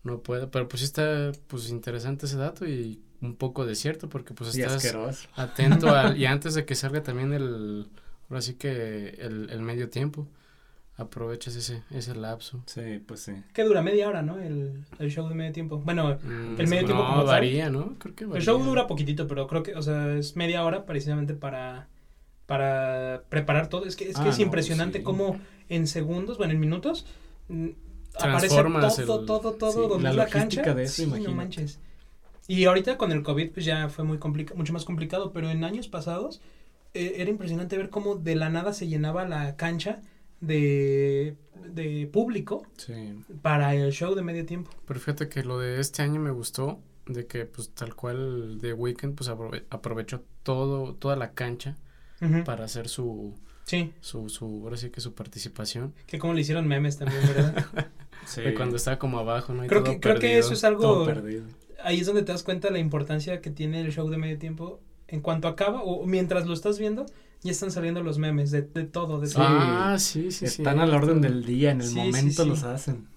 [0.04, 4.34] no puede, pero pues está pues interesante ese dato y un poco de cierto porque
[4.34, 5.28] pues Y estás asqueroso.
[5.36, 7.89] atento al, y antes de que salga también el
[8.30, 10.28] ahora sí que el, el medio tiempo
[10.99, 13.33] aprovechas ese ese lapso Sí, pues sí.
[13.53, 14.39] Que dura media hora, ¿no?
[14.39, 15.77] El, el show de medio tiempo.
[15.79, 17.27] Bueno, Mm, El medio tiempo no como tal.
[17.27, 20.63] varía no creo que el show dura poquitito, pero creo que, o sea, es media
[20.63, 21.88] hora precisamente para,
[22.45, 23.85] para preparar todo.
[23.85, 25.03] Es que es, que Ah, es no, impresionante sí.
[25.03, 25.38] cómo
[25.69, 27.05] en segundos, bueno, en minutos,
[27.47, 27.67] mm,
[28.19, 30.73] aparece todo, el- todo, todo, sí, donde la es la cancha.
[30.73, 31.79] de eso, sí, no manches.
[32.47, 35.63] Y ahorita con el COVID, pues ya fue muy complicado, mucho más complicado, pero en
[35.63, 36.41] años pasados
[36.95, 40.01] eh, era impresionante ver cómo de la nada se llenaba la cancha
[40.41, 41.36] de,
[41.73, 43.19] de público Sí.
[43.41, 44.71] para el show de medio tiempo.
[44.86, 48.73] pero fíjate que lo de este año me gustó de que pues tal cual de
[48.73, 51.75] Weekend pues aprove- aprovechó todo toda la cancha
[52.45, 53.34] para hacer su
[53.65, 57.65] Sí, su su ahora sí que su participación que como le hicieron memes también, ¿verdad?
[58.25, 58.41] Sí.
[58.41, 61.08] de cuando estaba como abajo no Y creo todo que, creo que eso es algo
[61.84, 64.82] ahí es donde te das cuenta la importancia que tiene el show de medio tiempo.
[65.08, 67.06] En cuanto acaba, o mientras lo estás viendo,
[67.41, 69.36] ya están saliendo los memes de, de todo, de Sí.
[69.36, 69.45] todo.
[69.47, 72.43] ah sí sí sí Están a la orden del día, en el Sí, sí, momento
[72.43, 72.49] sí.
[72.49, 73.08] los hacen.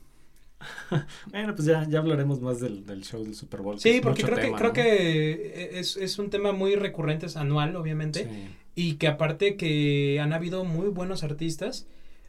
[1.30, 3.80] bueno, pues ya, ya hablaremos más del, del show del Super Bowl.
[3.80, 7.74] Sí, porque creo tema, que, creo que es, es un tema muy recurrente, es anual,
[7.76, 8.54] obviamente, Sí.
[8.74, 11.86] y que aparte que han habido muy buenos artistas.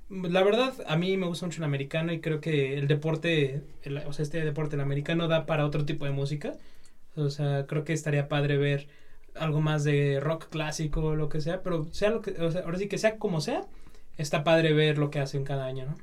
[0.10, 3.98] La verdad, a mí me gusta mucho el americano y creo que el deporte, el-
[4.00, 6.54] o sea, este deporte, el americano, da para otro tipo de música.
[7.16, 8.88] O sea, creo que estaría padre ver
[9.36, 12.62] algo más de rock clásico o lo que sea, pero sea lo que, o sea,
[12.62, 13.62] ahora sí que sea como sea,
[14.18, 15.96] está padre ver lo que hacen cada año, ¿no?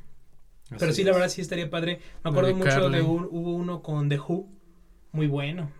[0.78, 2.00] Pero sí, la verdad sí estaría padre.
[2.22, 4.46] Me acuerdo mucho de un, hubo uno con The Who,
[5.12, 5.70] muy bueno.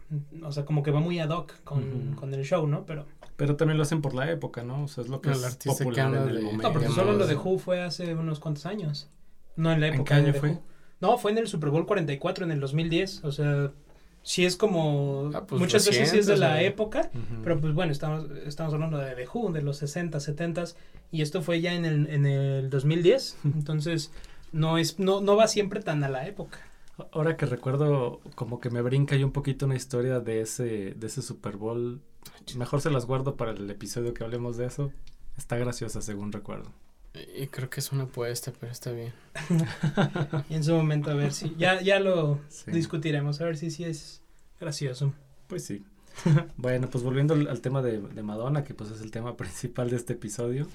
[0.43, 2.85] O sea, como que va muy ad hoc con, con el show, ¿no?
[2.87, 4.83] Pero Pero también lo hacen por la época, ¿no?
[4.85, 6.67] O sea, es lo que El es popular en el de- momento.
[6.67, 9.09] No, porque solo lo de Who fue hace unos cuantos años.
[9.55, 10.51] No en la ¿En época qué de año fue?
[10.51, 10.63] Who.
[11.01, 13.25] No, fue en el Super Bowl 44, en el 2010.
[13.25, 13.71] O sea,
[14.23, 17.11] sí es como, Ah, pues muchas veces sí es de la época,
[17.43, 20.65] pero pues bueno, estamos, estamos hablando de The Who, de los 60, 70
[21.13, 24.13] y esto fue ya en el, en el 2010, entonces
[24.53, 26.59] no es no, no va siempre tan a la época.
[27.13, 31.07] Ahora que recuerdo, como que me brinca ahí un poquito una historia de ese, de
[31.07, 32.03] ese Super Bowl.
[32.57, 34.93] Mejor se las guardo para el episodio que hablemos de eso.
[35.39, 36.71] Está graciosa, según recuerdo.
[37.37, 39.13] Y creo que es una apuesta, pero está bien.
[40.49, 42.71] Y en su momento a ver si, ya, ya lo Sí.
[42.71, 44.23] discutiremos, a ver si sí es
[44.61, 45.13] gracioso.
[45.49, 45.85] Pues sí.
[46.57, 49.91] bueno, pues volviendo al, al tema de, de Madonna, que pues es el tema principal
[49.91, 50.69] de este episodio.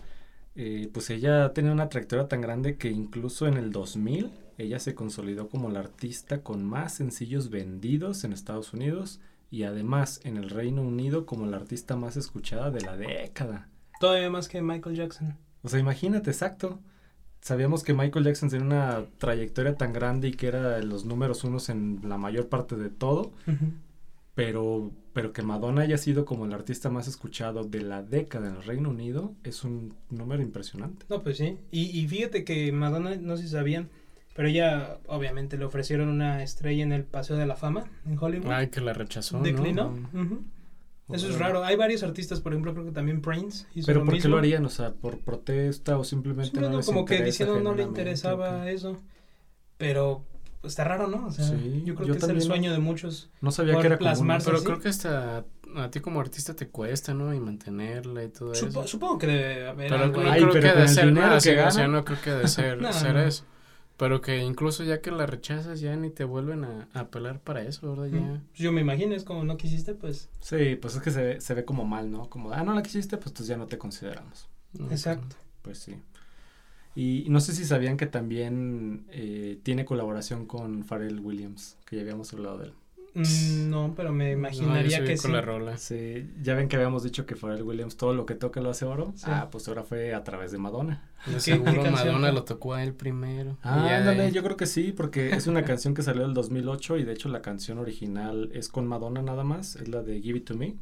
[0.55, 4.79] eh, pues ella ha tenido una trayectoria tan grande que incluso en el 2000 ella
[4.79, 9.19] se consolidó como la artista con más sencillos vendidos en Estados Unidos
[9.51, 13.67] y además en el Reino Unido como la artista más escuchada de la década.
[13.99, 15.37] Todavía más que Michael Jackson.
[15.65, 16.79] O sea, imagínate, exacto.
[17.41, 21.69] Sabíamos que Michael Jackson tenía una trayectoria tan grande y que era los números unos
[21.69, 23.31] en la mayor parte de todo,
[24.33, 28.55] pero, pero que Madonna haya sido como el artista más escuchado de la década en
[28.55, 31.05] el Reino Unido es un número impresionante.
[31.09, 31.57] No, pues sí.
[31.71, 33.89] Y, y fíjate que Madonna, no sé si sabían,
[34.35, 38.51] pero ella obviamente le ofrecieron una estrella en el Paseo de la Fama en Hollywood.
[38.51, 39.93] Ay, que la rechazó, Declinó.
[40.13, 40.39] ¿no?
[41.09, 41.63] Eso es raro.
[41.63, 44.31] Hay varios artistas, por ejemplo, creo que también Prince hizo Pero lo ¿por qué mismo.
[44.31, 44.65] lo harían?
[44.65, 47.83] O sea, ¿por protesta o simplemente Sí, no no, les como que diciendo no le
[47.83, 48.73] interesaba o qué?
[48.73, 48.97] eso.
[49.77, 50.25] Pero
[50.61, 51.27] pues, está raro, ¿no?
[51.27, 53.29] O sea, Sí, yo creo yo que es el sueño de muchos.
[53.41, 54.45] No sabía que era plasmarse.
[54.47, 54.65] Pero ¿sí?
[54.65, 55.45] creo que hasta
[55.75, 57.33] a ti como artista te cuesta, ¿no?
[57.33, 58.87] Y mantenerla y todo Supo- eso.
[58.87, 60.31] supongo que debe haber Pero algo no.
[60.31, 61.71] Ay, creo pero que de ser dinero nada, que sí, o gana.
[61.71, 63.21] sea, no creo que de ser, No, ser no.
[63.21, 63.43] eso.
[63.97, 67.61] Pero que incluso ya que la rechazas ya ni te vuelven a, a apelar para
[67.61, 68.07] eso, ¿verdad?
[68.07, 68.19] Ya.
[68.19, 70.29] Mm, Yo me imagino, es como no quisiste, pues.
[70.41, 72.29] Sí, pues es que se ve, se ve como mal, ¿no?
[72.29, 74.49] Como, ah, no la quisiste, pues entonces ya no te consideramos.
[74.73, 75.37] No, Exacto.
[75.61, 75.95] Pues sí.
[76.95, 82.01] Y no sé si sabían que también eh, tiene colaboración con Pharrell Williams, que ya
[82.03, 82.73] habíamos hablado de él.
[83.15, 85.31] Mm, no, pero me No, yo imaginaría soy que con sí.
[85.31, 85.77] la rola.
[85.77, 88.85] Sí, ya ven que habíamos dicho que Pharrell Williams todo lo que toca lo hace
[88.85, 89.13] oro.
[89.15, 89.23] Sí.
[89.27, 91.09] Ah, pues ahora fue a través de Madonna.
[91.37, 93.57] Seguro canción Madonna lo tocó a él primero.
[93.63, 97.03] Ah, ándale, yo creo que sí, porque es una canción que salió del 2008 y
[97.05, 100.45] de hecho la canción original es con Madonna nada más, es la de Give It
[100.45, 100.75] To Me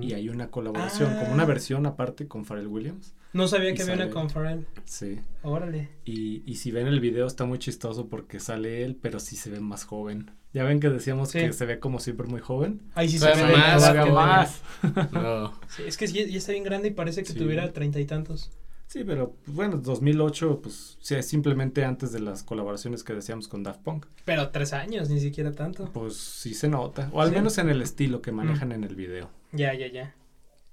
[0.00, 1.20] y hay una colaboración, Ah.
[1.20, 3.14] como una versión aparte con Pharrell Williams.
[3.32, 4.66] No sabía que había una con Pharrell.
[4.84, 5.18] Sí.
[5.42, 5.88] Órale.
[6.04, 9.50] Y, y si ven el video está muy chistoso porque sale él, pero sí se
[9.50, 10.30] ve más joven.
[10.54, 11.38] Ya ven que decíamos Sí.
[11.38, 12.82] que se ve como siempre muy joven.
[12.94, 14.14] Ahí sí se Todavía ve más, joven.
[14.14, 14.62] más.
[15.12, 15.54] No.
[15.68, 17.38] Sí, es que ya, ya está bien grande y parece que Sí.
[17.38, 18.50] tuviera treinta y tantos.
[18.86, 23.48] Sí, pero pues, bueno, 2008, pues sí, es simplemente antes de las colaboraciones que decíamos
[23.48, 24.04] con Daft Punk.
[24.26, 25.90] Pero tres años, ni siquiera tanto.
[25.94, 27.34] Pues sí se nota, o al Sí.
[27.36, 29.30] menos en el estilo que manejan en el video.
[29.52, 30.14] Ya, ya, ya.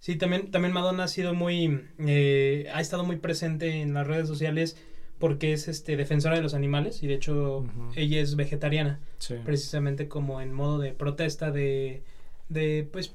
[0.01, 4.27] Sí, también, también Madonna ha sido muy, eh, ha estado muy presente en las redes
[4.27, 4.75] sociales
[5.20, 7.91] porque es este defensora de los animales y de hecho Ujú.
[7.95, 9.36] ella es vegetariana, Sí.
[9.43, 12.03] precisamente como en modo de protesta de,
[12.47, 13.13] de pues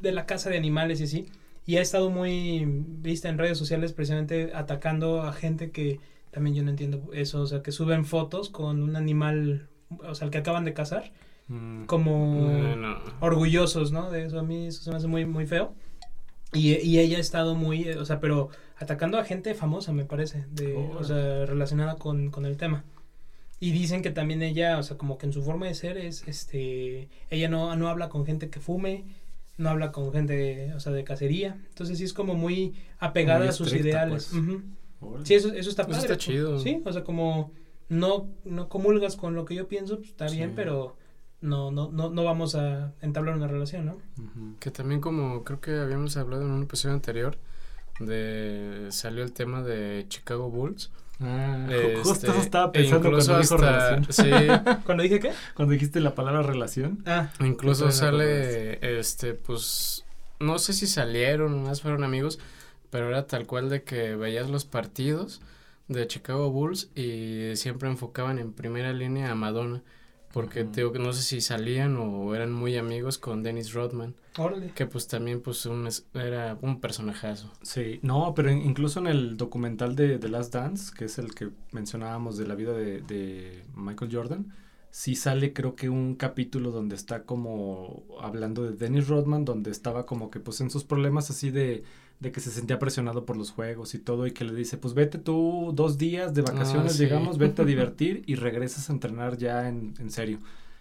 [0.00, 1.26] de la caza de animales y así.
[1.66, 6.62] Y ha estado muy vista en redes sociales precisamente atacando a gente que también yo
[6.62, 9.68] no entiendo eso, o sea, que suben fotos con un animal,
[10.06, 11.12] o sea, el que acaban de cazar,
[11.50, 12.98] Mm, como No, no.
[13.20, 14.10] orgullosos, ¿no?
[14.10, 15.74] De eso a mí eso se me hace muy, muy feo.
[16.52, 18.50] Y, y ella ha estado muy, eh, o sea, pero
[18.80, 21.06] atacando a gente famosa, me parece, de, o Órale.
[21.06, 22.84] sea, relacionada con, con el tema.
[23.60, 26.22] Y dicen que también ella, o sea, como que en su forma de ser es,
[26.28, 29.04] este, ella no, no habla con gente que fume,
[29.56, 31.58] no habla con gente, o sea, de cacería.
[31.68, 34.28] Entonces sí es como muy apegada Muy a sus estricta, ideales.
[34.32, 34.42] pues.
[34.44, 34.62] Ujú.
[35.00, 35.26] órale.
[35.26, 36.00] Sí, eso, eso está Eso padre.
[36.02, 36.18] está pues.
[36.18, 36.58] chido.
[36.60, 37.50] Sí, o sea, como
[37.88, 40.36] no, no comulgas con lo que yo pienso, pues está Sí.
[40.36, 40.94] bien, pero
[41.40, 43.92] no, no, no, no vamos a entablar una relación, ¿no?
[44.22, 44.56] Ujú.
[44.60, 47.38] Que también como creo que habíamos hablado en un episodio anterior
[47.98, 50.90] de salió el tema de Chicago Bulls.
[51.20, 54.06] Ah, Este, justo eso estaba pensando incluso cuando dijo hasta- relación.
[54.12, 55.32] Sí, ¿Cuando dije qué?
[55.54, 57.02] Cuando dijiste la palabra relación.
[57.06, 60.04] Ah, incluso sale este pues
[60.38, 62.38] no sé si salieron o más fueron amigos,
[62.90, 65.40] pero era tal cual de que veías los partidos
[65.88, 69.82] de Chicago Bulls y siempre enfocaban en primera línea a Madonna.
[70.32, 74.14] Porque te digo que no sé si salían o eran muy amigos con Dennis Rodman,
[74.36, 74.72] órale.
[74.74, 77.50] que pues también pues un, es- era un personajazo.
[77.62, 81.34] Sí, no, pero in- incluso en el documental de The Last Dance, que es el
[81.34, 84.52] que mencionábamos de la vida de, de Michael Jordan,
[84.90, 90.04] sí sale creo que un capítulo donde está como hablando de Dennis Rodman, donde estaba
[90.06, 91.84] como que pues en sus problemas así de,
[92.20, 94.94] de que se sentía presionado por los juegos y todo y que le dice pues
[94.94, 97.04] vete tú dos días de vacaciones, sí.
[97.04, 100.40] digamos, vete a divertir y regresas a entrenar ya en, en serio.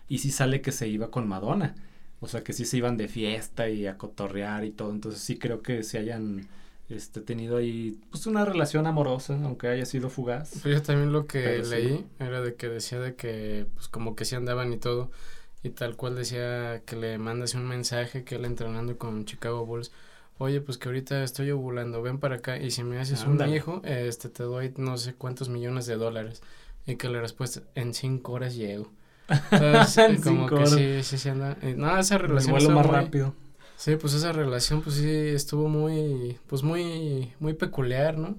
[0.10, 1.76] Y sí sale que se iba con Madonna.
[2.20, 4.92] O sea que sí se iban de fiesta y a cotorrear y todo.
[4.92, 6.48] Entonces sí creo que se hayan
[6.90, 10.52] este, tenido ahí pues una relación amorosa, aunque haya sido fugaz.
[10.62, 11.70] Pues yo también lo que sí.
[11.70, 15.12] leí era de que decía de que pues como que sí andaban y todo
[15.64, 19.92] y tal cual decía que le mandas un mensaje que él entrenando con Chicago Bulls.
[20.40, 23.82] Oye, pues que ahorita estoy ovulando, ven para acá y si me haces un hijo,
[23.84, 26.42] este te doy no sé cuántos millones de dólares.
[26.86, 28.90] Y que la respuesta, en cinco horas llego.
[29.52, 30.70] Entonces, En como cinco que horas.
[30.72, 31.58] sí, sí, sí anda.
[31.62, 33.34] eh, No, esa relación vuelo más muy- rápido.
[33.76, 38.36] Sí, pues esa relación pues sí estuvo muy, pues muy, muy peculiar, ¿no?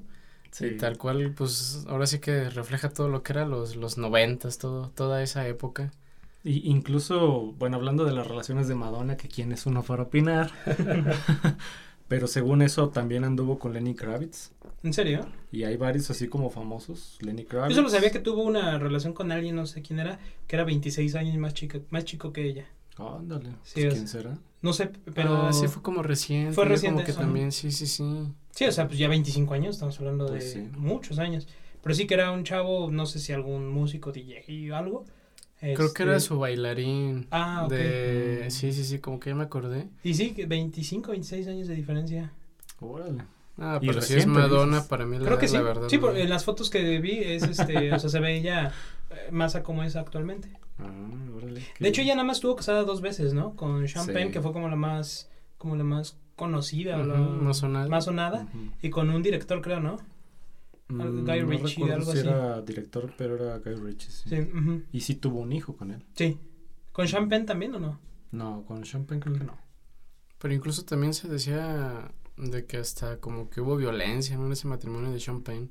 [0.61, 4.59] Y tal cual, pues ahora sí que refleja todo lo que era los, los noventas,
[4.59, 5.93] todo, toda esa época.
[6.43, 10.51] Y incluso, bueno, hablando de las relaciones de Madonna, que quién es uno para opinar.
[12.09, 14.51] Pero según eso también anduvo con Lenny Kravitz.
[14.83, 15.27] ¿En serio?
[15.53, 17.19] Y hay varios así como famosos.
[17.21, 17.71] Lenny Kravitz.
[17.71, 20.65] Yo solo sabía que tuvo una relación con alguien, no sé quién era, que era
[20.65, 22.67] 26 años más chica, más chico que ella.
[22.97, 23.51] Ándale.
[23.63, 24.39] Sí, pues, es- ¿Quién será?
[24.63, 25.47] No sé, pero...
[25.49, 26.53] Ah, sí fue como reciente.
[26.53, 28.05] Fue reciente, Como que también, sí, sí, sí.
[28.51, 30.69] Sí, o sea, pues ya 25 años, estamos hablando de Pues sí.
[30.77, 31.47] muchos años.
[31.83, 35.05] Pero sí que era un chavo, no sé si algún músico, DJ o algo.
[35.61, 37.27] Creo que era Este, su bailarín.
[37.31, 37.71] Ah, ok.
[37.73, 38.43] De...
[38.47, 38.51] Mm.
[38.51, 39.89] Sí, sí, sí, como que ya me acordé.
[40.05, 42.33] Y sí, que 25, 26 años de diferencia.
[42.81, 43.25] Órale.
[43.61, 44.89] Ah, pero si es Madonna, dices.
[44.89, 45.55] para mí la, Creo que sí.
[45.57, 45.89] la verdad.
[45.89, 46.03] sí, no.
[46.03, 48.71] por- en las fotos que vi es este, o sea, se ve ella
[49.11, 50.49] eh, más a como es actualmente.
[50.79, 50.89] Ah,
[51.37, 51.63] órale.
[51.77, 53.57] qué De hecho, ella nada más estuvo casada dos veces, ¿no?
[53.57, 54.31] Con Champagne, Sí.
[54.33, 55.29] que fue como la más,
[55.59, 57.89] como la más conocida, o la más sonada.
[57.89, 58.47] más sonada.
[58.81, 59.97] Y con un director, creo, ¿no?
[60.89, 62.29] Mm, Guy no Ritchie, recuerdo algo si así.
[62.29, 64.31] era director, pero era Guy Ritchie, sí.
[64.31, 64.51] Sí,
[64.93, 66.05] Y sí tuvo un hijo con él.
[66.15, 66.39] sí.
[66.93, 67.99] ¿Con Champagne también o no?
[68.33, 69.57] No, con Champagne creo que no.
[70.41, 74.47] Pero incluso también se decía de que hasta como que hubo violencia ¿no?
[74.47, 75.69] en ese matrimonio de Champagne.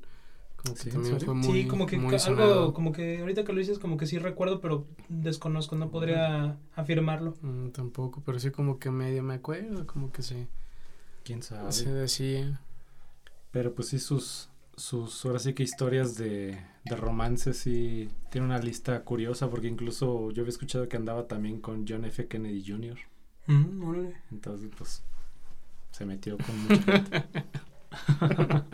[0.56, 2.52] Como que Sí, ¿en también fue muy, sí, como que muy ca- sonado.
[2.62, 6.58] algo, como que ahorita que lo dices, como que sí recuerdo, pero desconozco, no podría
[6.74, 7.34] afirmarlo.
[7.42, 10.48] Mm, tampoco, pero sí como que medio me acuerdo, como que se,
[11.24, 11.70] ¿Quién sabe?
[11.72, 12.60] se decía.
[13.52, 14.48] Pero pues sí, sus,
[14.78, 20.30] sus, ahora sí que historias de, de romance sí tiene una lista curiosa porque incluso
[20.30, 22.26] yo había escuchado que andaba también con John F.
[22.28, 22.98] Kennedy Jr.
[23.46, 24.16] Mm, órale.
[24.30, 25.02] Entonces pues
[25.90, 27.24] se metió con mucha gente.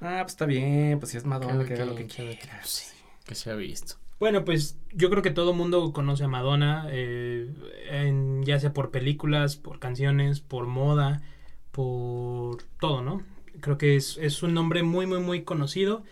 [0.00, 2.36] ah, pues está bien, pues si es Madonna, que haga lo que quiera.
[2.38, 2.94] quien, sí,
[3.24, 3.94] que se ha visto.
[4.18, 7.50] Bueno, pues yo creo que todo mundo conoce a Madonna, eh,
[7.88, 11.22] en- ya sea por películas, por canciones, por moda,
[11.70, 13.22] por todo, ¿no?
[13.60, 16.02] Creo que es, es un nombre muy, muy, muy conocido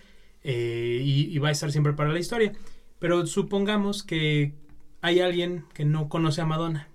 [0.42, 2.52] eh, y, va a estar siempre para la historia.
[2.98, 4.54] Pero supongamos que
[5.00, 6.88] hay alguien que no conoce a Madonna.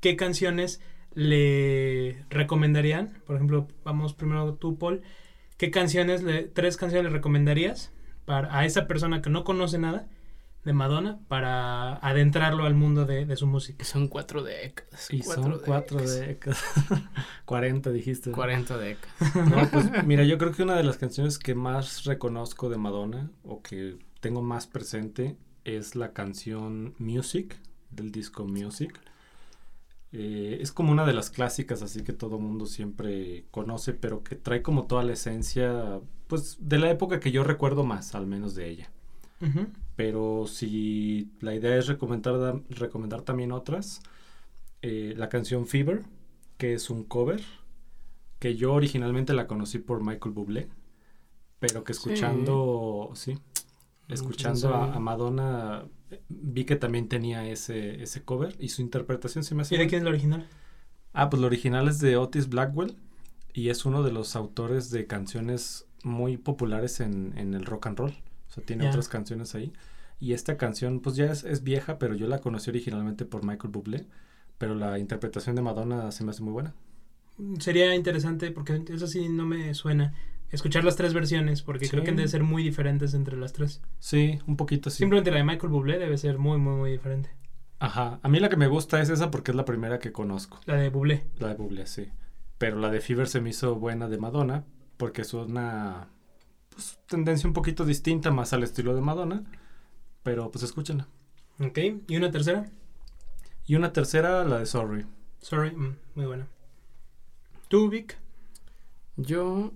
[0.00, 0.80] ¿Qué canciones
[1.14, 3.22] le recomendarían?
[3.26, 5.02] Por ejemplo, vamos primero tú, Paul.
[5.56, 7.92] ¿Qué canciones, tres canciones le recomendarías
[8.24, 10.08] para, a esa persona que no conoce nada
[10.64, 13.84] de Madonna para adentrarlo al mundo de, de su música?
[13.84, 15.12] Son cuatro décadas.
[15.12, 16.62] Y son cuatro décadas.
[17.44, 18.30] 40 dijiste.
[18.30, 18.36] ¿no?
[18.36, 19.36] 40 décadas.
[19.36, 23.30] No, pues mira, yo creo que una de las canciones que más reconozco de Madonna
[23.44, 27.56] o que tengo más presente es la canción Music
[27.90, 28.98] del disco Music.
[30.12, 34.36] Eh, es como una de las clásicas, así que todo mundo siempre conoce, pero que
[34.36, 38.54] trae como toda la esencia, pues de la época que yo recuerdo más, al menos
[38.54, 38.90] de ella.
[39.40, 39.66] Ujú.
[39.96, 44.02] Pero si la idea es recomendar, recomendar también otras,
[44.82, 46.02] eh, la canción Fever,
[46.58, 47.42] que es un cover,
[48.38, 50.68] que yo originalmente la conocí por Michael Bublé,
[51.60, 53.38] pero que escuchando, sí,
[54.08, 59.44] escuchando a, a Madonna, eh, vi que también tenía ese, ese cover y su interpretación
[59.44, 59.76] se me hace...
[59.76, 60.48] ¿Y de quién es la original?
[61.12, 62.96] Ah, pues la original es de Otis Blackwell
[63.52, 67.98] y es uno de los autores de canciones muy populares en, en el rock and
[67.98, 68.14] roll.
[68.48, 69.72] O sea, tiene otras canciones ahí.
[70.20, 73.72] Y esta canción, pues ya es, es vieja, pero yo la conocí originalmente por Michael
[73.72, 74.06] Bublé.
[74.58, 76.74] Pero la interpretación de Madonna se me hace muy buena.
[77.58, 80.14] Sería interesante, porque eso sí no me suena,
[80.52, 81.90] escuchar las tres versiones, porque Sí.
[81.90, 83.82] creo que han de ser muy diferentes entre las tres.
[83.98, 84.98] Sí, un poquito sí.
[84.98, 87.30] Simplemente la de Michael Bublé debe ser muy, muy, muy diferente.
[87.80, 88.20] Ajá.
[88.22, 90.60] A mí la que me gusta es esa porque es la primera que conozco.
[90.66, 91.26] La de Bublé.
[91.40, 92.08] La de Bublé, sí.
[92.56, 94.64] Pero la de Fever se me hizo buena de Madonna
[94.96, 96.06] porque es una
[96.74, 99.44] pues, tendencia un poquito distinta más al estilo de Madonna.
[100.22, 101.06] Pero pues escúchenla.
[101.60, 101.78] Ok.
[102.08, 102.70] ¿Y una tercera?
[103.66, 105.06] Y una tercera, la de Sorry.
[105.40, 105.70] Sorry.
[105.72, 106.46] mm, muy buena.
[107.68, 108.16] ¿Tú, Vic?
[109.16, 109.72] Yo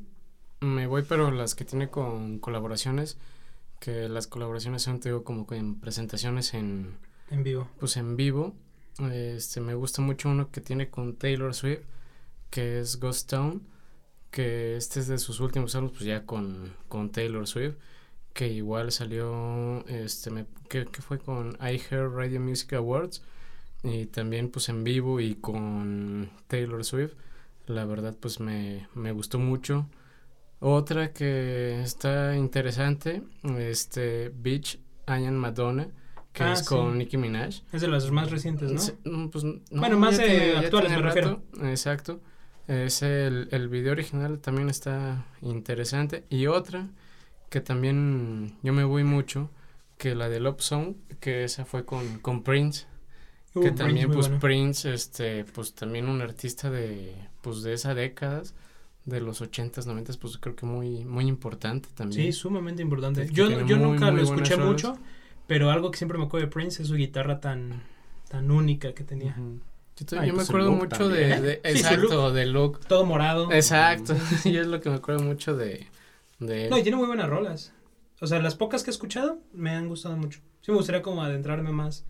[0.60, 3.18] me voy, pero las que tiene con colaboraciones,
[3.80, 6.96] que las colaboraciones son, te digo, como que en presentaciones en,
[7.30, 7.68] En vivo.
[7.78, 8.54] pues en vivo.
[9.12, 11.82] Este, me gusta mucho uno que tiene con Taylor Swift,
[12.50, 13.62] que es Ghost Town,
[14.30, 17.74] que este es de sus últimos álbumes, pues ya con, con Taylor Swift,
[18.34, 23.22] que igual salió, este, me, que, que fue con I Hear Radio Music Awards,
[23.82, 27.12] y también pues en vivo y con Taylor Swift,
[27.66, 29.86] la verdad pues me, me gustó mucho.
[30.60, 33.22] Otra que está interesante,
[33.58, 34.76] este, Beach,
[35.06, 35.88] I Am Madonna,
[36.32, 36.66] que Ah, es sí.
[36.66, 37.62] con Nicki Minaj.
[37.72, 38.70] Es de las más recientes,
[39.04, 39.10] ¿no?
[39.24, 41.42] Mm, pues, no, Bueno, más, ya eh, actuales, me rato.
[41.62, 42.20] Exacto.
[42.68, 46.24] Es el, el video original también está interesante.
[46.28, 46.86] Y otra
[47.48, 49.50] que también yo me voy mucho,
[49.96, 52.86] que la de Love Song, que esa fue con, con Prince.
[53.54, 54.40] Uh, que Prince, también pues bueno.
[54.40, 58.42] Prince, este, pues también un artista de, pues de esa década,
[59.06, 62.26] de los ochentas, noventas, pues creo que muy, muy importante también.
[62.26, 63.26] Sí, sumamente importante.
[63.26, 64.98] Que Yo, yo muy, nunca muy lo escuché mucho,
[65.46, 67.82] pero algo que siempre me acuerdo de Prince es su guitarra tan,
[68.28, 69.34] tan única que tenía.
[69.98, 71.42] Yo, te- Ay, yo me pues acuerdo mucho también.
[71.42, 72.80] de, de- Sí, exacto, del look.
[72.86, 73.50] Todo morado.
[73.52, 75.86] Exacto, y es lo que me acuerdo mucho de,
[76.38, 76.68] de.
[76.70, 77.72] No, y tiene muy buenas rolas.
[78.20, 80.40] O sea, las pocas que he escuchado me han gustado mucho.
[80.60, 82.04] Sí me gustaría como adentrarme más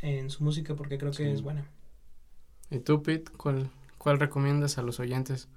[0.00, 1.30] en su música porque creo que Sí.
[1.30, 1.66] es buena.
[2.70, 5.48] ¿Y tú, Pete, cuál, cuál recomiendas a los oyentes?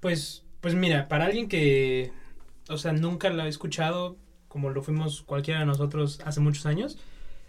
[0.00, 2.12] Pues, pues mira, para alguien que,
[2.68, 4.16] o sea, nunca la he escuchado,
[4.48, 6.96] como lo fuimos cualquiera de nosotros hace muchos años,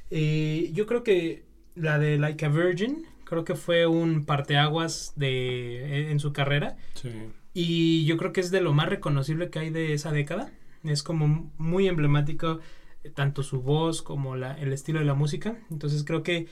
[0.09, 1.45] eh, yo creo que
[1.75, 6.77] la de Like a Virgin, creo que fue un parteaguas de, en su carrera.
[6.93, 7.09] Sí.
[7.53, 10.51] Y yo creo que es de lo más reconocible que hay de esa década.
[10.83, 12.59] Es como muy emblemático
[13.03, 15.57] eh, tanto su voz como la, el estilo de la música.
[15.71, 16.47] Entonces creo que...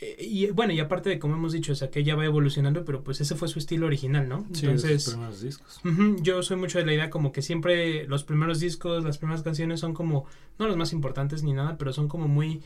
[0.00, 2.84] eh, y bueno, y aparte de como hemos dicho, o sea, que ella va evolucionando,
[2.84, 4.46] pero pues ese fue su estilo original, ¿no?
[4.52, 5.08] Sí, de sus Entonces...
[5.10, 5.80] primeros discos.
[6.20, 9.80] Yo soy mucho de la idea como que siempre los primeros discos, las primeras canciones
[9.80, 10.26] son como,
[10.58, 12.60] no los más importantes ni nada, pero son como muy,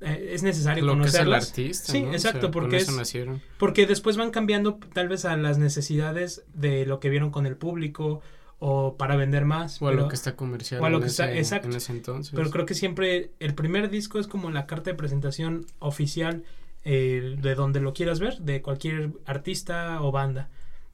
[0.00, 1.48] eh, es necesario Lo que es el conocerlas.
[1.50, 2.10] artista, Sí, ¿no?
[2.10, 3.42] O exacto, sea, porque es- nacieron.
[3.58, 7.56] Porque después van cambiando tal vez a las necesidades de lo que vieron con el
[7.56, 8.20] público
[8.58, 9.80] o para vender más.
[9.80, 11.68] O a pero, lo que está comercial o a lo en, que está- exacto.
[11.68, 12.32] en ese entonces.
[12.34, 16.44] pero creo que siempre el primer disco es como la carta de presentación oficial
[16.84, 20.48] eh, de donde lo quieras ver, de cualquier artista o banda.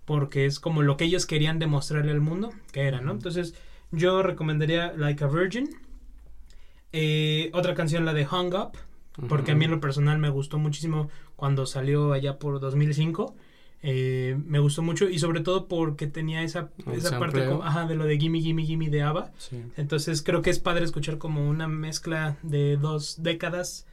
[0.04, 3.12] Porque es como lo que ellos querían demostrarle al mundo que era, ¿no?
[3.12, 3.54] Entonces
[3.92, 5.68] yo recomendaría Like a Virgin.
[6.92, 8.72] Eh, otra canción, la de Hung Up,
[9.28, 13.34] porque a mí en lo personal me gustó muchísimo cuando salió allá por 2005.
[13.82, 17.50] Eh, me gustó mucho y sobre todo porque tenía esa, esa parte sampleo.
[17.50, 19.32] como- ajá, de lo de Gimme Gimme Gimme de ABBA.
[19.38, 19.62] Sí.
[19.76, 23.86] Entonces creo que es padre escuchar como una mezcla de dos décadas.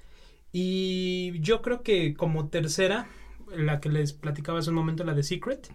[0.51, 3.07] Y yo creo que como tercera,
[3.55, 5.69] la que les platicaba hace un momento, la de Secret,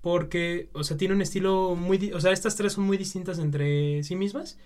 [0.00, 2.12] porque, o sea, tiene un estilo muy...
[2.12, 4.58] O sea, estas tres son muy distintas entre sí mismas,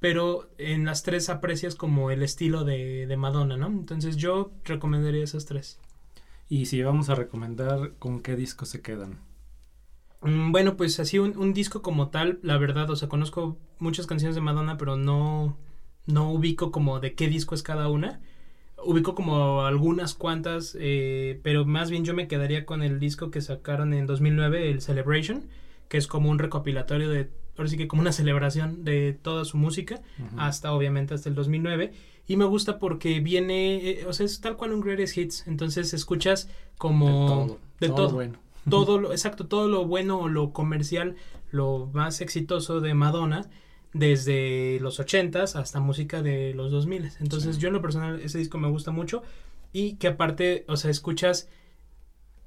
[0.00, 3.66] pero en las tres aprecias como el estilo de, de Madonna, ¿no?
[3.68, 5.78] Entonces yo recomendaría esas tres.
[6.48, 9.20] Y si vamos a recomendar, ¿con qué disco se quedan?
[10.20, 14.06] Mm, Bueno, pues así un, un disco como tal, la verdad, o sea, conozco muchas
[14.06, 15.56] canciones de Madonna, pero no,
[16.06, 18.20] no ubico como de qué disco es cada una.
[18.84, 23.40] Ubico como algunas cuantas, eh, pero más bien yo me quedaría con el disco que
[23.42, 25.48] sacaron en 2009, el Celebration,
[25.88, 29.58] que es como un recopilatorio de, ahora sí que como una celebración de toda su
[29.58, 30.00] música,
[30.38, 31.92] hasta obviamente hasta el 2009.
[32.26, 35.92] Y me gusta porque viene, eh, o sea, es tal cual un greatest hits, entonces
[35.94, 36.48] escuchas
[36.78, 37.06] como...
[37.08, 37.58] de todo.
[37.80, 38.38] de todo bueno.
[38.70, 41.16] todo lo, exacto, todo lo bueno o lo comercial,
[41.50, 43.48] lo más exitoso de Madonna,
[43.94, 47.12] desde los 80s hasta música de los 2000.
[47.20, 47.62] Entonces, Sí.
[47.62, 49.22] yo en lo personal, ese disco me gusta mucho
[49.72, 51.48] y que aparte, o sea, escuchas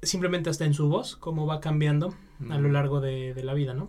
[0.00, 2.14] simplemente hasta en su voz cómo va cambiando
[2.50, 3.88] a lo largo de, de la vida, ¿no?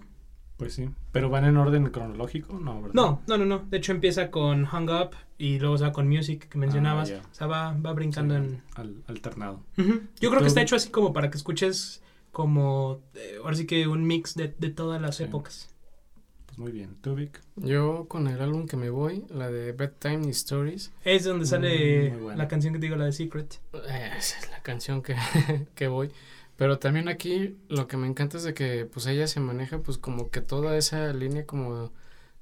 [0.57, 0.89] Pues sí.
[1.11, 2.53] ¿Pero van en orden cronológico?
[2.59, 2.93] No, ¿verdad?
[2.93, 3.59] No, no, no, no.
[3.69, 7.09] De hecho, empieza con Hung Up y luego se va con Music que mencionabas.
[7.09, 7.19] ya.
[7.19, 9.63] O sea, va, va brincando Sí, en, al- alternado.
[9.77, 10.01] Ujú.
[10.19, 12.01] Yo creo que está hecho así como para que escuches
[12.31, 15.23] como, eh, ahora sí que un mix de, de todas las Sí.
[15.23, 15.69] épocas.
[16.45, 16.97] Pues muy bien.
[17.01, 17.41] ¿Tú, Vic?
[17.55, 22.37] Yo con el álbum que me voy, la de Bedtime Stories, Es donde sale Mm,
[22.37, 23.59] la canción que te digo, la de Secret.
[23.73, 25.15] esa es la canción que,
[25.75, 26.11] que voy.
[26.63, 29.97] Pero también aquí lo que me encanta es de que pues ella se maneja pues
[29.97, 31.91] como que toda esa línea como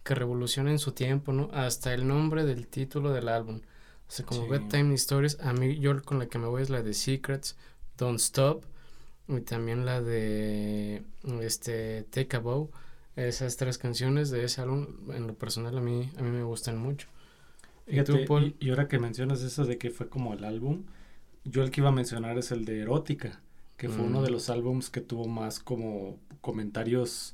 [0.04, 1.50] que revoluciona en su tiempo, ¿no?
[1.54, 3.62] Hasta el nombre del título del álbum.
[4.08, 4.48] O sea, como Sí.
[4.48, 7.58] Bedtime Stories, a mí yo con la que me voy es la de Secrets,
[7.98, 8.64] Don't Stop
[9.28, 11.04] y también la de
[11.42, 12.70] este Take a Bow.
[13.16, 16.78] Esas tres canciones de ese álbum en lo personal a mí a mí me gustan
[16.78, 17.08] mucho.
[17.88, 18.56] ¿Y Fíjate, tú, Paul?
[18.60, 20.86] y, y ahora que mencionas eso de que fue como el álbum,
[21.44, 23.42] yo el que iba a mencionar es el de Erótica,
[23.82, 27.34] que fue uno de los álbums que tuvo más como comentarios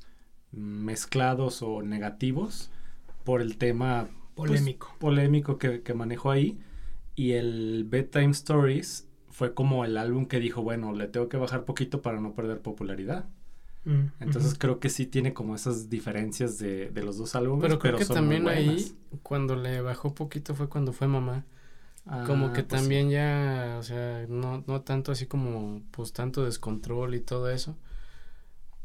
[0.50, 2.70] mezclados o negativos
[3.22, 4.96] por el tema pues, Polémico.
[4.98, 6.58] polémico que, que manejó ahí.
[7.16, 11.66] Y el Bedtime Stories fue como el álbum que dijo, bueno, le tengo que bajar
[11.66, 13.28] poquito para no perder popularidad.
[13.84, 17.62] Mm, Entonces creo que sí tiene como esas diferencias de, de los dos álbumes.
[17.62, 21.44] Pero creo que son muy también ahí cuando le bajó poquito fue cuando fue mamá.
[22.22, 22.88] Como Ah, que pues sí.
[22.88, 27.76] también ya, o sea, no, no tanto así como, pues tanto descontrol y todo eso.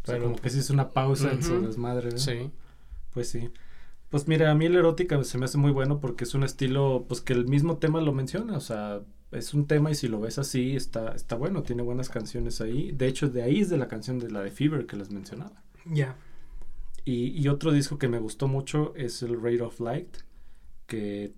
[0.03, 2.17] O sea, Pero como que sí es una pausa en su desmadre, ¿no?
[2.17, 2.51] sí.
[3.11, 3.51] Pues sí.
[4.09, 7.05] Pues mira, a mí el erótica se me hace muy bueno porque es un estilo,
[7.07, 9.01] pues que el mismo tema lo menciona, o sea,
[9.31, 12.91] es un tema y si lo ves así está, está bueno, tiene buenas canciones ahí.
[12.93, 15.63] De hecho, de ahí es de la canción de la de Fever que les mencionaba.
[15.85, 16.15] Ya.
[17.05, 20.17] Y, y otro disco que me gustó mucho es el Rate of Light,
[20.87, 21.33] que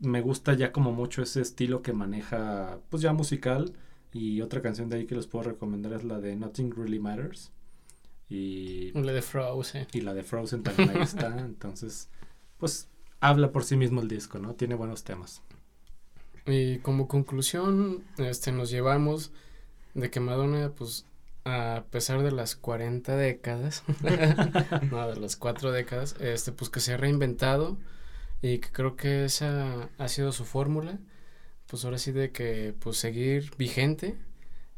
[0.00, 3.72] me gusta ya como mucho ese estilo que maneja, pues ya musical.
[4.12, 7.52] Y otra canción de ahí que les puedo recomendar es la de Nothing Really Matters.
[8.28, 9.86] Y, La de Frozen.
[9.92, 11.38] y la de Frozen también ahí está.
[11.38, 12.08] Entonces,
[12.58, 12.88] pues
[13.20, 14.54] habla por sí mismo el disco, ¿no?
[14.54, 15.42] Tiene buenos temas.
[16.46, 19.32] Y como conclusión, este, nos llevamos
[19.94, 21.06] de que Madonna, pues,
[21.44, 23.84] a pesar de las 40 décadas,
[24.90, 27.76] no, de las cuatro décadas, este, pues que se ha reinventado
[28.42, 30.98] y creo que esa ha sido su fórmula,
[31.66, 34.16] pues ahora sí de que, pues, seguir vigente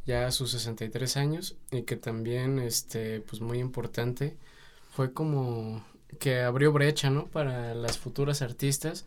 [0.06, 4.36] ya a sus 63 años y que también, este, pues, muy importante,
[4.90, 5.84] fue como
[6.20, 7.26] que abrió brecha, ¿no?
[7.28, 9.06] Para las futuras artistas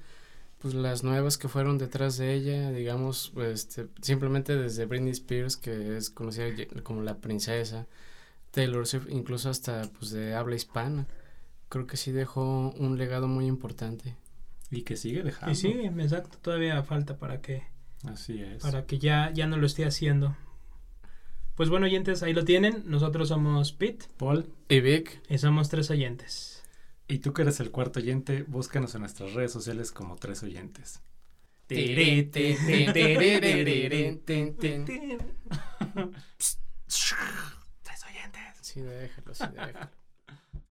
[0.66, 5.96] pues las nuevas que fueron detrás de ella, digamos, este, simplemente desde Britney Spears, que
[5.98, 6.48] es conocida
[6.84, 7.86] como la princesa,
[8.52, 11.08] Taylor Swift, incluso hasta pues de habla hispana.
[11.70, 14.16] Creo que sí dejó un legado muy importante.
[14.76, 15.52] Y que sigue dejando.
[15.52, 17.64] Y sí, exacto, todavía falta para que,
[18.04, 18.62] Así es.
[18.62, 20.36] para que ya, ya no lo esté haciendo.
[21.56, 22.84] Pues bueno, oyentes, ahí lo tienen.
[22.86, 26.64] Nosotros somos Pete Paul, Y Vic, y somos tres oyentes.
[27.08, 31.02] y tú que eres el cuarto oyente, búscanos en nuestras redes sociales como tres oyentes.
[31.68, 32.60] Tres oyentes.
[38.62, 39.90] Sí, déjalo, sí, déjalo.